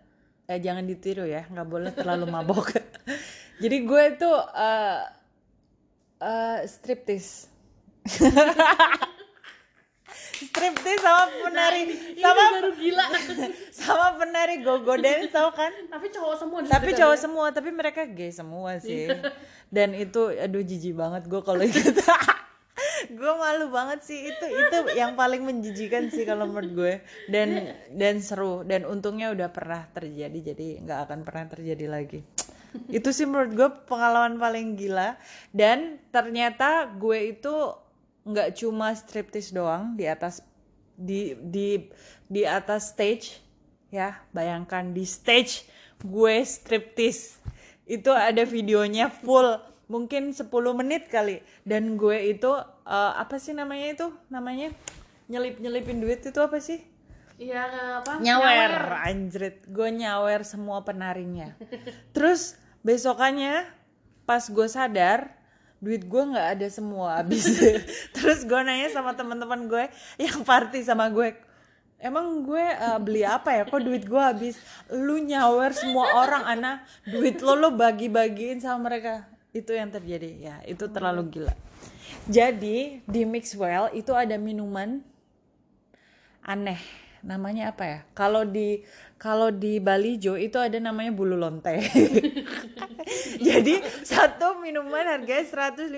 Eh 0.46 0.58
jangan 0.62 0.86
ditiru 0.86 1.26
ya, 1.26 1.42
nggak 1.50 1.68
boleh 1.68 1.90
terlalu 1.90 2.30
mabok. 2.30 2.70
jadi 3.62 3.76
gue 3.82 4.02
itu 4.14 4.30
eh 4.54 5.00
eh, 6.22 6.58
striptease. 6.66 7.50
striptease 10.36 11.00
sama 11.00 11.24
penari 11.48 11.80
ini 11.88 11.94
sama 12.20 12.42
baru 12.60 12.70
gila 12.76 13.06
sama 13.80 14.06
penari 14.20 14.60
gogo 14.60 14.94
dance 15.00 15.32
tau 15.32 15.48
kan? 15.52 15.72
tapi 15.88 16.06
cowok 16.12 16.34
semua 16.36 16.58
tapi 16.68 16.90
cowok 16.92 17.16
dia. 17.16 17.24
semua 17.24 17.46
tapi 17.52 17.70
mereka 17.72 18.04
gay 18.04 18.28
semua 18.28 18.76
sih 18.76 19.08
dan 19.72 19.96
itu 19.96 20.28
aduh 20.36 20.60
jijik 20.60 20.92
banget 20.92 21.24
gue 21.24 21.40
kalau 21.40 21.64
ikut 21.64 21.96
gue 23.10 23.32
malu 23.38 23.70
banget 23.70 24.00
sih. 24.02 24.30
Itu 24.30 24.46
itu 24.46 24.76
yang 24.98 25.14
paling 25.14 25.42
menjijikan 25.46 26.10
sih 26.10 26.26
kalau 26.26 26.46
menurut 26.50 26.72
gue. 26.74 26.94
Dan 27.30 27.74
dan 27.94 28.18
seru. 28.18 28.62
Dan 28.66 28.86
untungnya 28.86 29.30
udah 29.34 29.50
pernah 29.50 29.86
terjadi. 29.92 30.54
Jadi 30.54 30.82
nggak 30.82 31.00
akan 31.10 31.18
pernah 31.22 31.46
terjadi 31.50 31.86
lagi. 31.86 32.20
Itu 32.92 33.14
sih 33.14 33.24
menurut 33.24 33.52
gue 33.56 33.68
pengalaman 33.88 34.36
paling 34.36 34.76
gila. 34.76 35.16
Dan 35.54 36.02
ternyata 36.10 36.90
gue 36.94 37.36
itu 37.36 37.54
nggak 38.26 38.58
cuma 38.58 38.90
striptease 38.90 39.54
doang 39.54 39.94
di 39.94 40.10
atas 40.10 40.42
di 40.98 41.38
di 41.38 41.86
di 42.26 42.42
atas 42.42 42.92
stage. 42.92 43.38
Ya 43.94 44.18
bayangkan 44.34 44.90
di 44.92 45.06
stage 45.06 45.64
gue 46.02 46.42
striptease. 46.44 47.38
Itu 47.86 48.10
ada 48.10 48.42
videonya 48.42 49.08
full. 49.08 49.62
Mungkin 49.86 50.34
10 50.34 50.50
menit 50.74 51.06
kali. 51.06 51.38
Dan 51.62 51.94
gue 51.94 52.34
itu 52.34 52.50
eh, 52.86 53.12
apa 53.18 53.36
sih 53.42 53.52
namanya 53.52 53.86
itu? 53.92 54.06
Namanya 54.30 54.70
nyelip 55.26 55.58
nyelipin 55.58 55.98
duit 55.98 56.22
itu 56.22 56.38
apa 56.38 56.62
sih? 56.62 56.78
Iya 57.36 57.68
apa? 58.00 58.22
Nyawer. 58.22 58.72
Anjrit 59.04 59.66
gue 59.68 59.88
nyawer 59.92 60.40
semua 60.46 60.80
penarinya. 60.86 61.52
Terus 62.16 62.56
besokannya 62.80 63.66
pas 64.24 64.42
gue 64.46 64.66
sadar 64.70 65.36
duit 65.76 66.08
gue 66.08 66.22
nggak 66.32 66.48
ada 66.56 66.68
semua 66.72 67.20
habis. 67.20 67.44
Terus 68.16 68.48
gue 68.48 68.60
nanya 68.64 68.88
sama 68.88 69.12
teman-teman 69.12 69.68
gue 69.68 69.84
yang 70.16 70.40
party 70.46 70.80
sama 70.80 71.12
gue 71.12 71.36
emang 72.00 72.44
gue 72.46 72.64
eh, 72.64 72.98
beli 73.02 73.22
apa 73.26 73.52
ya? 73.52 73.62
Kok 73.68 73.82
duit 73.84 74.08
gue 74.08 74.22
habis? 74.22 74.56
Lu 74.88 75.20
nyawer 75.20 75.76
semua 75.76 76.24
orang 76.24 76.44
ana. 76.48 76.72
Duit 77.04 77.44
lo 77.44 77.52
lo 77.52 77.68
bagi-bagiin 77.76 78.64
sama 78.64 78.88
mereka. 78.88 79.28
Itu 79.52 79.76
yang 79.76 79.92
terjadi. 79.92 80.30
Ya 80.40 80.56
itu 80.64 80.88
terlalu 80.88 81.28
gila 81.28 81.52
jadi 82.26 82.98
di 83.06 83.22
Mixwell 83.22 83.94
itu 83.94 84.10
ada 84.10 84.34
minuman 84.34 84.98
aneh. 86.42 86.78
Namanya 87.26 87.74
apa 87.74 87.84
ya? 87.86 87.98
Kalau 88.14 88.46
di 88.46 88.82
kalau 89.18 89.50
di 89.50 89.82
Balijo 89.82 90.34
itu 90.38 90.58
ada 90.58 90.78
namanya 90.78 91.10
bulu 91.10 91.34
lonte. 91.34 91.74
Jadi 93.46 93.82
satu 94.06 94.62
minuman 94.62 95.06
harganya 95.06 95.70
150 95.74 95.90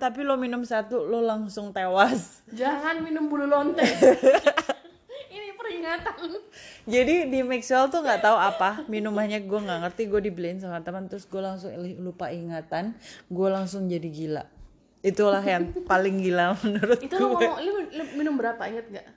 tapi 0.00 0.20
lo 0.24 0.40
minum 0.40 0.64
satu 0.64 1.04
lo 1.04 1.20
langsung 1.20 1.72
tewas. 1.72 2.44
Jangan 2.52 3.04
minum 3.04 3.28
bulu 3.28 3.44
lonte. 3.44 3.84
Ini 5.30 5.54
peringatan. 5.54 6.42
jadi 6.90 7.30
di 7.30 7.46
Maxwell 7.46 7.86
tuh 7.86 8.02
nggak 8.02 8.18
tahu 8.18 8.34
apa. 8.34 8.82
Minumannya 8.90 9.46
gue 9.46 9.60
nggak 9.62 9.80
ngerti 9.86 10.02
gue 10.10 10.20
dibeliin 10.26 10.58
sama 10.58 10.82
teman 10.82 11.06
terus 11.06 11.22
gue 11.22 11.38
langsung 11.38 11.70
lupa 12.02 12.34
ingatan. 12.34 12.98
Gue 13.30 13.46
langsung 13.46 13.86
jadi 13.86 14.10
gila 14.10 14.59
itulah 15.00 15.40
yang 15.40 15.72
paling 15.84 16.20
gila 16.20 16.52
menurut 16.64 17.00
Itu 17.00 17.16
gue. 17.16 17.24
lo 17.24 17.28
ngomong, 17.36 17.56
lu, 17.64 17.72
lu 17.92 18.02
minum 18.16 18.34
berapa? 18.36 18.60
Inget 18.68 18.86
nggak? 18.92 19.08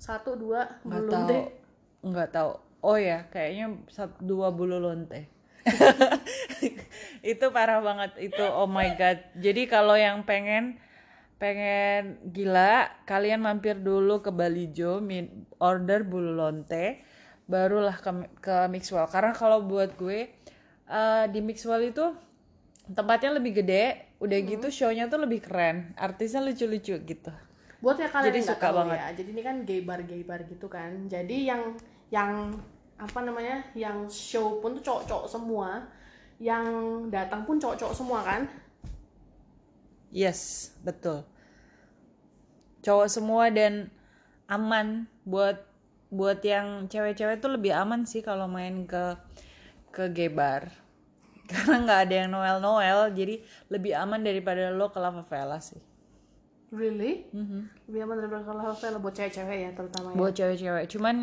Satu, 0.00 0.38
dua, 0.38 0.80
bulu 0.80 1.10
tahu. 1.10 1.28
lonte. 1.28 1.40
nggak 2.00 2.28
tahu. 2.32 2.52
Oh 2.80 2.96
ya 2.96 3.28
kayaknya 3.28 3.76
satu 3.92 4.16
dua 4.24 4.48
bulu 4.48 4.80
lonte. 4.80 5.28
Itu 7.20 7.52
parah 7.52 7.84
banget. 7.84 8.16
Itu 8.16 8.40
oh 8.40 8.64
my 8.64 8.96
god. 8.96 9.20
Jadi 9.36 9.68
kalau 9.68 9.92
yang 9.92 10.24
pengen 10.24 10.80
pengen 11.36 12.20
gila 12.32 12.88
kalian 13.04 13.40
mampir 13.40 13.76
dulu 13.76 14.20
ke 14.20 14.28
Balijo 14.32 15.00
min- 15.00 15.48
order 15.56 16.04
bulu 16.04 16.36
lonte 16.36 17.00
barulah 17.44 17.96
ke 17.96 18.10
ke 18.40 18.56
Mixwell. 18.72 19.08
Karena 19.12 19.36
kalau 19.36 19.60
buat 19.64 19.92
gue 20.00 20.32
eh, 20.88 21.24
di 21.28 21.40
Mixwell 21.44 21.92
itu 21.92 22.16
tempatnya 22.88 23.36
lebih 23.36 23.60
gede 23.60 24.09
udah 24.20 24.38
gitu 24.44 24.68
show-nya 24.68 25.08
tuh 25.08 25.24
lebih 25.24 25.40
keren 25.40 25.96
artisnya 25.96 26.44
lucu-lucu 26.44 26.94
gitu 27.00 27.32
Buat 27.80 27.96
ya 27.96 28.08
kalian 28.12 28.28
Jadi 28.28 28.38
yang 28.44 28.48
suka 28.52 28.66
tahu 28.68 28.76
banget. 28.76 28.98
ya. 29.00 29.08
Jadi 29.16 29.28
ini 29.32 29.42
kan 29.42 29.56
gay 29.64 29.80
bar 29.80 30.00
gay 30.04 30.22
bar 30.22 30.40
gitu 30.44 30.66
kan. 30.68 30.92
Jadi 31.08 31.48
yang 31.48 31.62
yang 32.12 32.52
apa 33.00 33.18
namanya? 33.24 33.64
Yang 33.72 34.12
show 34.12 34.60
pun 34.60 34.76
tuh 34.76 34.84
cowok-cowok 34.84 35.26
semua. 35.26 35.88
Yang 36.36 36.64
datang 37.08 37.48
pun 37.48 37.56
cowok-cowok 37.56 37.94
semua 37.96 38.20
kan. 38.20 38.44
Yes, 40.12 40.72
betul. 40.84 41.24
Cowok 42.84 43.08
semua 43.08 43.48
dan 43.48 43.88
aman 44.44 45.08
buat 45.24 45.64
buat 46.12 46.42
yang 46.44 46.90
cewek-cewek 46.90 47.40
tuh 47.40 47.54
lebih 47.54 47.72
aman 47.72 48.02
sih 48.04 48.20
kalau 48.20 48.44
main 48.44 48.84
ke 48.84 49.16
ke 49.88 50.12
gay 50.12 50.28
bar. 50.28 50.68
Karena 51.50 51.76
nggak 51.82 52.00
ada 52.06 52.14
yang 52.14 52.30
Noel 52.30 52.58
Noel, 52.62 53.00
jadi 53.12 53.42
lebih 53.68 53.92
aman 53.98 54.22
daripada 54.22 54.70
lo 54.70 54.88
ke 54.88 54.98
Lava 55.02 55.26
Vela 55.26 55.58
sih. 55.58 55.80
Really? 56.70 57.26
Lebih 57.90 58.00
aman 58.06 58.16
daripada 58.22 58.42
kalau 58.46 58.62
hotel 58.70 59.02
buat 59.02 59.14
cewek-cewek 59.18 59.58
ya 59.58 59.70
terutama 59.74 60.14
ya. 60.14 60.16
Buat 60.16 60.32
cewek-cewek. 60.38 60.84
Cuman 60.94 61.16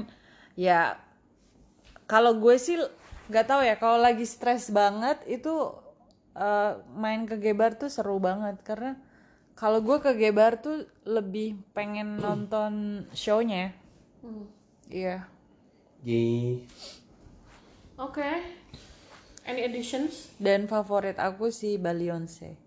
ya 0.60 1.00
kalau 2.04 2.36
gue 2.36 2.56
sih 2.60 2.76
nggak 3.28 3.46
tahu 3.48 3.62
ya 3.64 3.76
kalau 3.80 4.00
lagi 4.00 4.24
stres 4.28 4.72
banget 4.72 5.20
itu 5.28 5.72
eh, 6.36 6.72
main 6.96 7.24
ke 7.28 7.40
gay 7.40 7.56
bar 7.56 7.76
tuh 7.80 7.92
seru 7.92 8.20
banget 8.20 8.60
karena 8.64 9.00
kalau 9.56 9.80
gue 9.80 9.98
ke 10.04 10.12
gay 10.20 10.36
bar 10.36 10.60
tuh 10.60 10.84
lebih 11.08 11.58
pengen 11.72 12.20
nonton 12.20 13.04
show-nya. 13.16 13.72
Hmm. 14.20 14.46
Iya. 14.92 15.28
Jadi 16.04 16.62
Oke. 17.98 18.30
Any 19.48 19.64
additions? 19.64 20.36
Dan 20.36 20.68
favorit 20.68 21.16
aku 21.16 21.48
si 21.50 21.80
Balionse. 21.80 22.60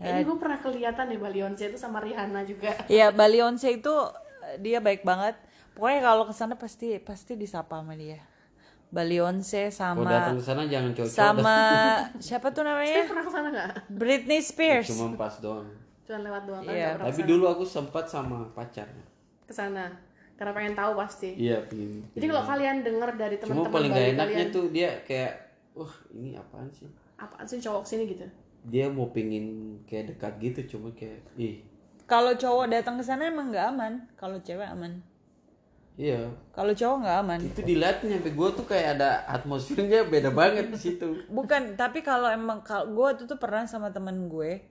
Ini 0.00 0.24
gue 0.24 0.36
pernah 0.40 0.56
kelihatan 0.56 1.12
deh 1.12 1.20
Balionce 1.20 1.68
itu 1.68 1.76
sama 1.76 2.00
Rihanna 2.00 2.40
juga. 2.48 2.72
Iya, 2.88 3.12
Balionse 3.12 3.68
itu 3.68 3.92
eh, 4.48 4.56
dia 4.56 4.80
baik 4.80 5.04
banget. 5.04 5.36
Pokoknya 5.76 6.00
kalau 6.00 6.24
ke 6.24 6.32
sana 6.32 6.56
pasti 6.56 6.96
pasti 6.98 7.36
disapa 7.36 7.84
sama 7.84 7.92
dia. 7.94 8.16
Balionse 8.90 9.68
kalau 9.70 10.02
sama 10.02 10.10
datang 10.10 10.36
ke 10.40 10.42
sana 10.42 10.62
jangan 10.66 10.90
cocok 10.96 11.14
sama 11.14 11.56
siapa 12.26 12.48
tuh 12.50 12.64
namanya? 12.64 13.06
Pernah 13.06 13.24
ke 13.28 13.32
sana 13.32 13.48
nggak? 13.52 13.70
Britney 13.86 14.40
Spears. 14.42 14.88
cuma 14.88 15.14
pas 15.14 15.36
doang. 15.38 15.68
Cuma 16.02 16.18
lewat 16.24 16.42
doang 16.48 16.62
kan 16.64 16.74
Iya. 16.74 16.88
Tapi 16.98 17.22
dulu 17.22 17.44
aku 17.46 17.62
sempat 17.62 18.08
sama 18.08 18.48
pacarnya. 18.50 19.04
ke 19.44 19.52
sana. 19.52 19.94
Karena 20.34 20.56
pengen 20.56 20.72
tahu 20.72 20.96
pasti. 20.96 21.36
Iya, 21.36 21.60
pengen. 21.68 22.08
Jadi 22.16 22.24
kalau 22.24 22.44
kalian 22.48 22.76
dengar 22.80 23.10
dari 23.14 23.36
Cuma 23.36 23.60
teman-teman 23.60 23.74
paling 23.76 23.90
gak 23.92 24.06
enaknya 24.16 24.24
kalian, 24.48 24.48
tuh 24.48 24.64
dia 24.72 24.90
kayak 25.04 25.32
wah, 25.80 25.94
ini 26.12 26.36
apaan 26.36 26.68
sih? 26.68 26.84
apaan 27.16 27.44
sih 27.48 27.60
cowok 27.60 27.84
sini 27.88 28.04
gitu? 28.08 28.28
Dia 28.68 28.92
mau 28.92 29.08
pingin 29.08 29.76
kayak 29.88 30.12
dekat 30.16 30.32
gitu 30.40 30.76
cuma 30.76 30.92
kayak 30.92 31.24
ih. 31.40 31.64
Kalau 32.04 32.36
cowok 32.36 32.68
datang 32.68 33.00
ke 33.00 33.04
sana 33.04 33.28
emang 33.32 33.48
nggak 33.48 33.66
aman. 33.72 33.92
Kalau 34.20 34.36
cewek 34.44 34.68
aman. 34.68 35.00
Iya, 36.00 36.32
Kalau 36.56 36.72
cowok 36.72 36.96
nggak 37.04 37.18
aman. 37.24 37.38
itu 37.44 37.60
dilihatin 37.60 38.08
sampai 38.16 38.32
gue 38.32 38.48
tuh 38.56 38.64
kayak 38.64 38.88
ada 38.96 39.20
atmosfernya 39.28 40.08
beda 40.08 40.32
banget 40.32 40.72
di 40.72 40.78
situ. 40.80 41.28
Bukan, 41.28 41.76
tapi 41.76 42.00
kalau 42.00 42.32
emang 42.32 42.64
kalau 42.64 42.88
gue 42.88 43.08
tuh 43.20 43.26
tuh 43.28 43.38
pernah 43.40 43.68
sama 43.68 43.92
temen 43.92 44.28
gue 44.32 44.64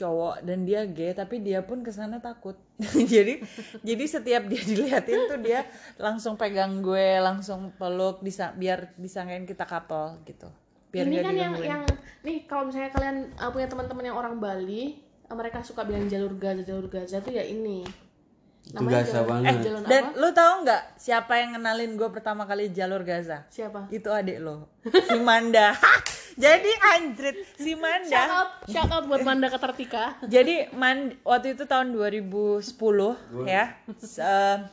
cowok 0.00 0.40
dan 0.40 0.64
dia 0.64 0.88
gay 0.88 1.12
tapi 1.12 1.44
dia 1.44 1.60
pun 1.60 1.84
ke 1.84 1.92
sana 1.92 2.16
takut. 2.18 2.56
Jadi 3.12 3.44
jadi 3.84 4.04
setiap 4.08 4.48
dia 4.48 4.62
diliatin 4.64 5.28
tuh 5.28 5.40
dia 5.44 5.68
langsung 6.00 6.40
pegang 6.40 6.80
gue 6.80 7.20
langsung 7.20 7.76
peluk 7.76 8.24
bisa 8.24 8.56
biar 8.56 8.96
disangkain 8.96 9.44
kita 9.44 9.68
couple 9.68 10.16
gitu. 10.24 10.48
Biar 10.88 11.04
ini 11.04 11.20
kan 11.20 11.36
yang 11.36 11.54
yang 11.60 11.82
nih 12.24 12.48
kalau 12.48 12.72
misalnya 12.72 12.90
kalian 12.90 13.16
uh, 13.36 13.52
punya 13.52 13.68
teman-teman 13.68 14.04
yang 14.10 14.16
orang 14.16 14.40
Bali, 14.40 14.98
uh, 15.28 15.36
mereka 15.36 15.60
suka 15.60 15.84
bilang 15.84 16.08
jalur 16.08 16.32
Gaza 16.40 16.64
jalur 16.64 16.88
Gaza 16.88 17.20
tuh 17.20 17.36
ya 17.36 17.44
ini. 17.44 17.84
Itu 18.62 18.86
Gaza 18.86 19.18
jalur, 19.18 19.26
banget. 19.26 19.50
Eh, 19.50 19.62
jalur 19.66 19.80
dan 19.82 20.02
apa? 20.06 20.14
lu 20.14 20.28
tahu 20.30 20.54
nggak 20.62 20.82
siapa 20.94 21.32
yang 21.36 21.50
kenalin 21.54 21.90
gue 21.94 22.08
pertama 22.08 22.46
kali 22.46 22.70
jalur 22.70 23.02
Gaza 23.02 23.42
Siapa? 23.50 23.90
itu 23.90 24.06
adik 24.06 24.38
lo 24.38 24.70
si 24.86 25.18
Manda 25.18 25.74
jadi 26.38 26.70
anjrit 26.94 27.34
si 27.58 27.74
Shout 27.74 27.82
Manda 27.82 28.22
out, 28.30 28.50
shout 28.64 28.88
out 28.88 29.04
buat 29.04 29.20
Manda 29.20 29.50
Ketertika. 29.50 30.16
Jadi 30.24 30.70
man 30.72 31.18
waktu 31.20 31.52
itu 31.52 31.66
tahun 31.66 31.92
2010 31.92 32.62
ya. 33.44 33.74
Se- 33.98 34.64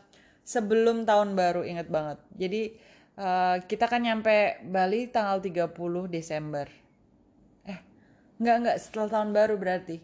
sebelum 0.43 1.03
tahun 1.03 1.35
baru 1.35 1.67
inget 1.67 1.91
banget. 1.91 2.21
Jadi 2.31 2.61
eh, 3.17 3.55
kita 3.65 3.89
kan 3.89 3.99
nyampe 3.99 4.61
Bali 4.63 5.09
tanggal 5.09 5.43
30 5.43 5.73
Desember. 6.07 6.71
Eh, 7.65 7.79
enggak 8.39 8.55
enggak 8.61 8.77
setelah 8.79 9.09
tahun 9.11 9.35
baru 9.35 9.59
berarti. 9.59 9.99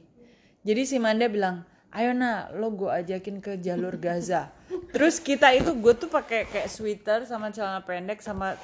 Jadi 0.63 0.81
si 0.83 0.97
Manda 0.99 1.27
bilang, 1.27 1.63
"Ayo 1.93 2.11
nak, 2.11 2.57
lo 2.57 2.73
gue 2.73 2.89
ajakin 2.89 3.37
ke 3.37 3.61
jalur 3.61 3.95
Gaza." 3.95 4.49
Terus 4.89 5.21
kita 5.21 5.53
itu 5.53 5.71
gue 5.71 5.93
tuh 5.93 6.09
pakai 6.09 6.49
kayak 6.49 6.67
sweater 6.67 7.23
sama 7.23 7.53
celana 7.53 7.79
pendek 7.79 8.19
sama 8.19 8.57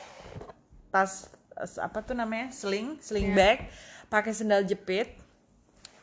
tas 0.89 1.29
apa 1.77 2.01
tuh 2.01 2.17
namanya? 2.17 2.49
sling, 2.49 2.97
sling 2.97 3.35
bag, 3.37 3.69
pakai 4.09 4.33
sendal 4.33 4.65
jepit 4.65 5.13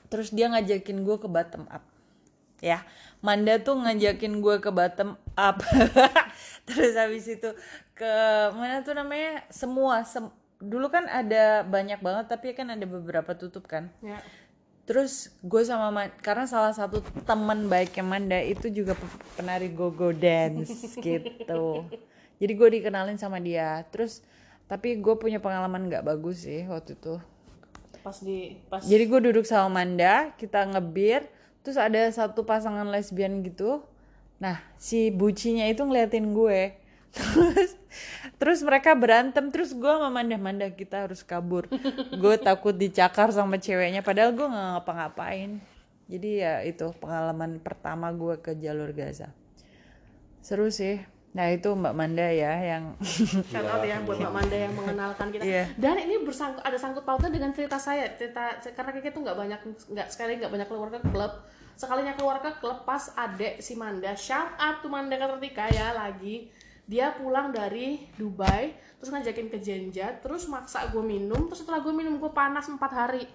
terus 0.07 0.31
dia 0.31 0.47
ngajakin 0.47 1.03
gue 1.03 1.17
ke 1.19 1.27
bottom 1.27 1.67
up 1.67 1.83
ya 2.63 2.83
Manda 3.19 3.59
tuh 3.59 3.75
ngajakin 3.75 4.39
gue 4.39 4.57
ke 4.63 4.71
bottom 4.71 5.19
up 5.35 5.59
terus 6.69 6.95
habis 6.95 7.27
itu 7.27 7.51
ke 7.91 8.13
mana 8.55 8.87
tuh 8.87 8.95
namanya 8.95 9.43
semua 9.51 10.07
sem- 10.07 10.31
dulu 10.57 10.89
kan 10.89 11.11
ada 11.11 11.67
banyak 11.67 11.99
banget 11.99 12.27
tapi 12.31 12.55
kan 12.55 12.71
ada 12.71 12.87
beberapa 12.87 13.35
tutup 13.35 13.67
kan 13.67 13.91
Ya. 13.99 14.23
Terus 14.87 15.35
gue 15.43 15.63
sama 15.67 15.91
Ma- 15.91 16.15
karena 16.23 16.47
salah 16.47 16.71
satu 16.71 17.03
teman 17.27 17.67
baiknya 17.67 18.07
Manda 18.07 18.39
itu 18.39 18.71
juga 18.71 18.95
pe- 18.95 19.19
penari 19.35 19.69
go-go 19.69 20.15
dance 20.15 20.71
gitu 21.05 21.91
jadi 22.39 22.53
gue 22.55 22.69
dikenalin 22.81 23.19
sama 23.19 23.43
dia 23.43 23.83
terus 23.91 24.23
tapi 24.67 24.99
gue 24.99 25.15
punya 25.19 25.43
pengalaman 25.43 25.91
nggak 25.91 26.07
bagus 26.07 26.47
sih 26.47 26.63
waktu 26.67 26.95
itu 26.95 27.19
Pas 28.07 28.23
di 28.23 28.55
pas 28.71 28.79
jadi 28.87 29.03
gue 29.11 29.19
duduk 29.19 29.43
sama 29.43 29.83
Manda, 29.83 30.31
kita 30.39 30.63
ngebir, 30.63 31.27
terus 31.67 31.75
ada 31.75 32.07
satu 32.15 32.47
pasangan 32.47 32.87
lesbian 32.87 33.43
gitu. 33.43 33.83
Nah, 34.39 34.63
si 34.79 35.11
bucinya 35.11 35.67
itu 35.67 35.83
ngeliatin 35.83 36.31
gue. 36.31 36.79
Terus 37.17 37.75
terus 38.37 38.61
mereka 38.61 38.93
berantem, 38.93 39.49
terus 39.49 39.73
gue 39.73 39.89
sama 39.89 40.13
Manda, 40.13 40.37
Manda 40.37 40.67
kita 40.69 41.09
harus 41.09 41.25
kabur. 41.25 41.69
gue 42.23 42.35
takut 42.41 42.77
dicakar 42.77 43.33
sama 43.33 43.57
ceweknya, 43.57 44.05
padahal 44.05 44.33
gue 44.37 44.47
nggak 44.47 44.67
ngapa-ngapain. 44.77 45.61
Jadi 46.07 46.31
ya 46.39 46.63
itu 46.63 46.87
pengalaman 47.03 47.59
pertama 47.59 48.15
gue 48.15 48.39
ke 48.39 48.55
jalur 48.55 48.95
Gaza. 48.95 49.35
Seru 50.39 50.71
sih. 50.71 51.03
Nah 51.37 51.53
itu 51.53 51.69
Mbak 51.69 51.93
Manda 51.93 52.33
ya 52.33 52.57
yang 52.57 52.97
shout 53.53 53.69
out 53.69 53.85
ya 53.85 54.01
buat 54.07 54.17
Mbak 54.17 54.33
Manda 54.33 54.57
yang 54.57 54.73
mengenalkan 54.73 55.29
kita. 55.29 55.45
Iya. 55.45 55.65
Dan 55.77 56.01
ini 56.01 56.23
bersangkut 56.25 56.65
ada 56.65 56.79
sangkut 56.81 57.05
pautnya 57.05 57.29
dengan 57.29 57.53
cerita 57.53 57.77
saya. 57.77 58.09
Cerita 58.17 58.57
karena 58.73 58.91
kita 58.97 59.13
tuh 59.13 59.21
nggak 59.27 59.37
banyak 59.37 59.61
nggak 59.93 60.09
sekali 60.09 60.41
nggak 60.41 60.49
banyak 60.49 60.69
keluar 60.71 60.89
ke 60.89 61.01
klub. 61.13 61.33
Sekalinya 61.77 62.17
keluar 62.17 62.41
ke 62.41 62.57
klub 62.57 62.89
pas 62.89 63.13
adek 63.19 63.61
si 63.61 63.77
Manda, 63.77 64.17
shout 64.17 64.49
out 64.57 64.81
to 64.81 64.89
Manda 64.89 65.21
Ketertika 65.21 65.69
ya 65.69 65.93
lagi. 65.93 66.49
Dia 66.87 67.11
pulang 67.13 67.51
dari 67.51 68.07
Dubai, 68.15 68.71
terus 68.97 69.11
ngajakin 69.11 69.49
ke 69.49 69.59
Jenja, 69.59 70.15
terus 70.17 70.47
maksa 70.47 70.87
gue 70.87 71.03
minum, 71.03 71.47
terus 71.47 71.61
setelah 71.61 71.79
gue 71.79 71.91
minum 71.91 72.17
gue 72.17 72.31
panas 72.31 72.65
4 72.65 72.79
hari. 72.89 73.27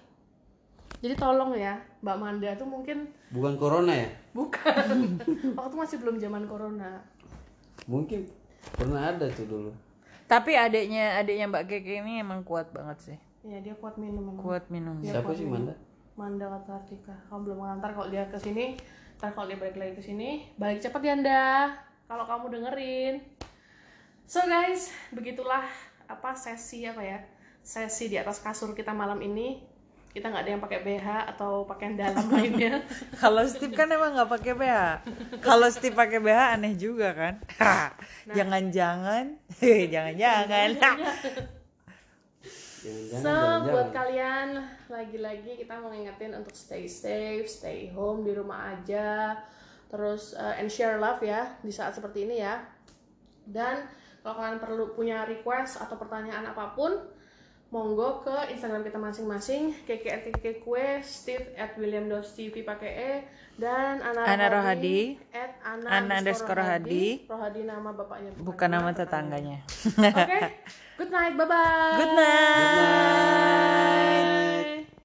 Jadi 0.98 1.14
tolong 1.14 1.52
ya, 1.52 1.76
Mbak 2.00 2.16
Manda 2.16 2.50
tuh 2.54 2.64
mungkin 2.64 3.10
Bukan 3.28 3.54
corona 3.56 3.92
ya? 3.92 4.08
bukan. 4.30 5.18
Waktu 5.58 5.74
masih 5.74 5.96
belum 5.98 6.16
zaman 6.16 6.46
corona. 6.46 7.02
mungkin 7.82 8.22
pernah 8.72 9.10
ada 9.10 9.26
tuh 9.26 9.42
dulu 9.44 9.70
Tapi 10.24 10.54
adiknya 10.54 11.18
adiknya 11.18 11.50
Mbak 11.50 11.64
Keke 11.66 11.98
ini 11.98 12.22
emang 12.22 12.40
kuat 12.40 12.70
banget 12.70 12.98
sih. 13.02 13.18
ya 13.42 13.58
dia 13.58 13.74
kuat 13.74 13.98
minum 13.98 14.38
Kuat 14.38 14.70
minum. 14.70 15.02
siapa 15.02 15.34
sih 15.34 15.42
Manda 15.42 15.74
Manda 16.14 16.46
kata 16.48 16.78
Artika 16.78 17.10
kamu 17.26 17.40
belum 17.42 17.58
mengantar 17.58 17.90
kalau 17.90 18.06
dia 18.06 18.22
ke 18.24 18.38
sini 18.38 18.78
ntar 19.18 19.34
kalau 19.34 19.44
dia 19.44 19.58
balik 19.58 19.74
lagi 19.74 19.92
ke 19.92 20.02
sini 20.04 20.46
balik 20.54 20.78
cepat 20.78 21.02
ya 21.02 21.12
anda 21.12 21.42
kalau 22.12 22.28
kamu 22.28 22.60
dengerin 22.60 23.24
so 24.28 24.44
guys 24.44 24.92
begitulah 25.16 25.64
apa 26.04 26.36
sesi 26.36 26.84
apa 26.84 27.00
ya 27.00 27.24
sesi 27.64 28.12
di 28.12 28.20
atas 28.20 28.44
kasur 28.44 28.76
kita 28.76 28.92
malam 28.92 29.16
ini 29.24 29.64
kita 30.12 30.28
nggak 30.28 30.44
ada 30.44 30.52
yang 30.52 30.60
pakai 30.60 30.84
BH 30.84 31.08
atau 31.32 31.64
pakaian 31.64 31.96
dalam 31.96 32.28
lainnya 32.36 32.84
Kalau 33.16 33.48
Steve 33.48 33.72
kan 33.72 33.88
emang 33.88 34.12
nggak 34.12 34.28
pakai 34.28 34.52
BH. 34.52 34.76
Kalau 35.40 35.72
Steve 35.72 35.96
pakai 35.96 36.20
BH 36.20 36.60
aneh 36.60 36.76
juga 36.76 37.16
kan. 37.16 37.40
Jangan-jangan, 38.36 39.40
jangan-jangan. 39.88 40.68
jangan-jangan 40.76 41.48
So, 43.24 43.32
jalan-jalan. 43.32 43.72
buat 43.72 43.88
kalian 43.88 44.48
lagi-lagi 44.92 45.64
kita 45.64 45.80
mau 45.80 45.88
ngingetin 45.88 46.36
untuk 46.36 46.52
stay 46.52 46.84
safe, 46.84 47.48
stay 47.48 47.88
home 47.88 48.28
di 48.28 48.36
rumah 48.36 48.76
aja. 48.76 49.40
Terus 49.92 50.32
uh, 50.32 50.56
and 50.56 50.72
share 50.72 50.96
love 50.96 51.20
ya 51.20 51.52
di 51.60 51.68
saat 51.68 51.92
seperti 51.92 52.24
ini 52.24 52.40
ya. 52.40 52.64
Dan 53.44 53.84
kalau 54.24 54.40
kalian 54.40 54.58
perlu 54.62 54.84
punya 54.96 55.28
request 55.28 55.84
atau 55.84 56.00
pertanyaan 56.00 56.48
apa 56.48 56.72
pun, 56.72 56.96
monggo 57.72 58.20
ke 58.20 58.52
Instagram 58.52 58.84
kita 58.84 59.00
masing-masing 59.00 59.72
KKRTK 59.88 60.60
Kue, 60.60 61.00
Steve 61.00 61.56
at 61.56 61.72
William 61.80 62.04
TV 62.20 62.64
pakai 62.64 62.90
E 62.92 63.12
dan 63.56 64.04
Ana, 64.04 64.28
Ana 64.28 64.46
Rohadi, 64.52 65.16
at 65.32 65.56
Ana, 65.64 65.88
Ana 65.88 66.20
underscore 66.20 66.56
Rohadi. 66.56 67.24
Rohadi 67.24 67.64
nama 67.64 67.92
bapaknya 67.96 68.32
Bukan 68.40 68.68
nama 68.68 68.92
tetangganya. 68.92 69.64
Oke, 69.96 70.40
good 71.00 71.12
night, 71.12 71.32
bye 71.36 71.48
bye. 71.48 71.96
Good 71.96 72.12
night. 72.12 72.60
Good 72.60 72.80
night. 72.80 74.31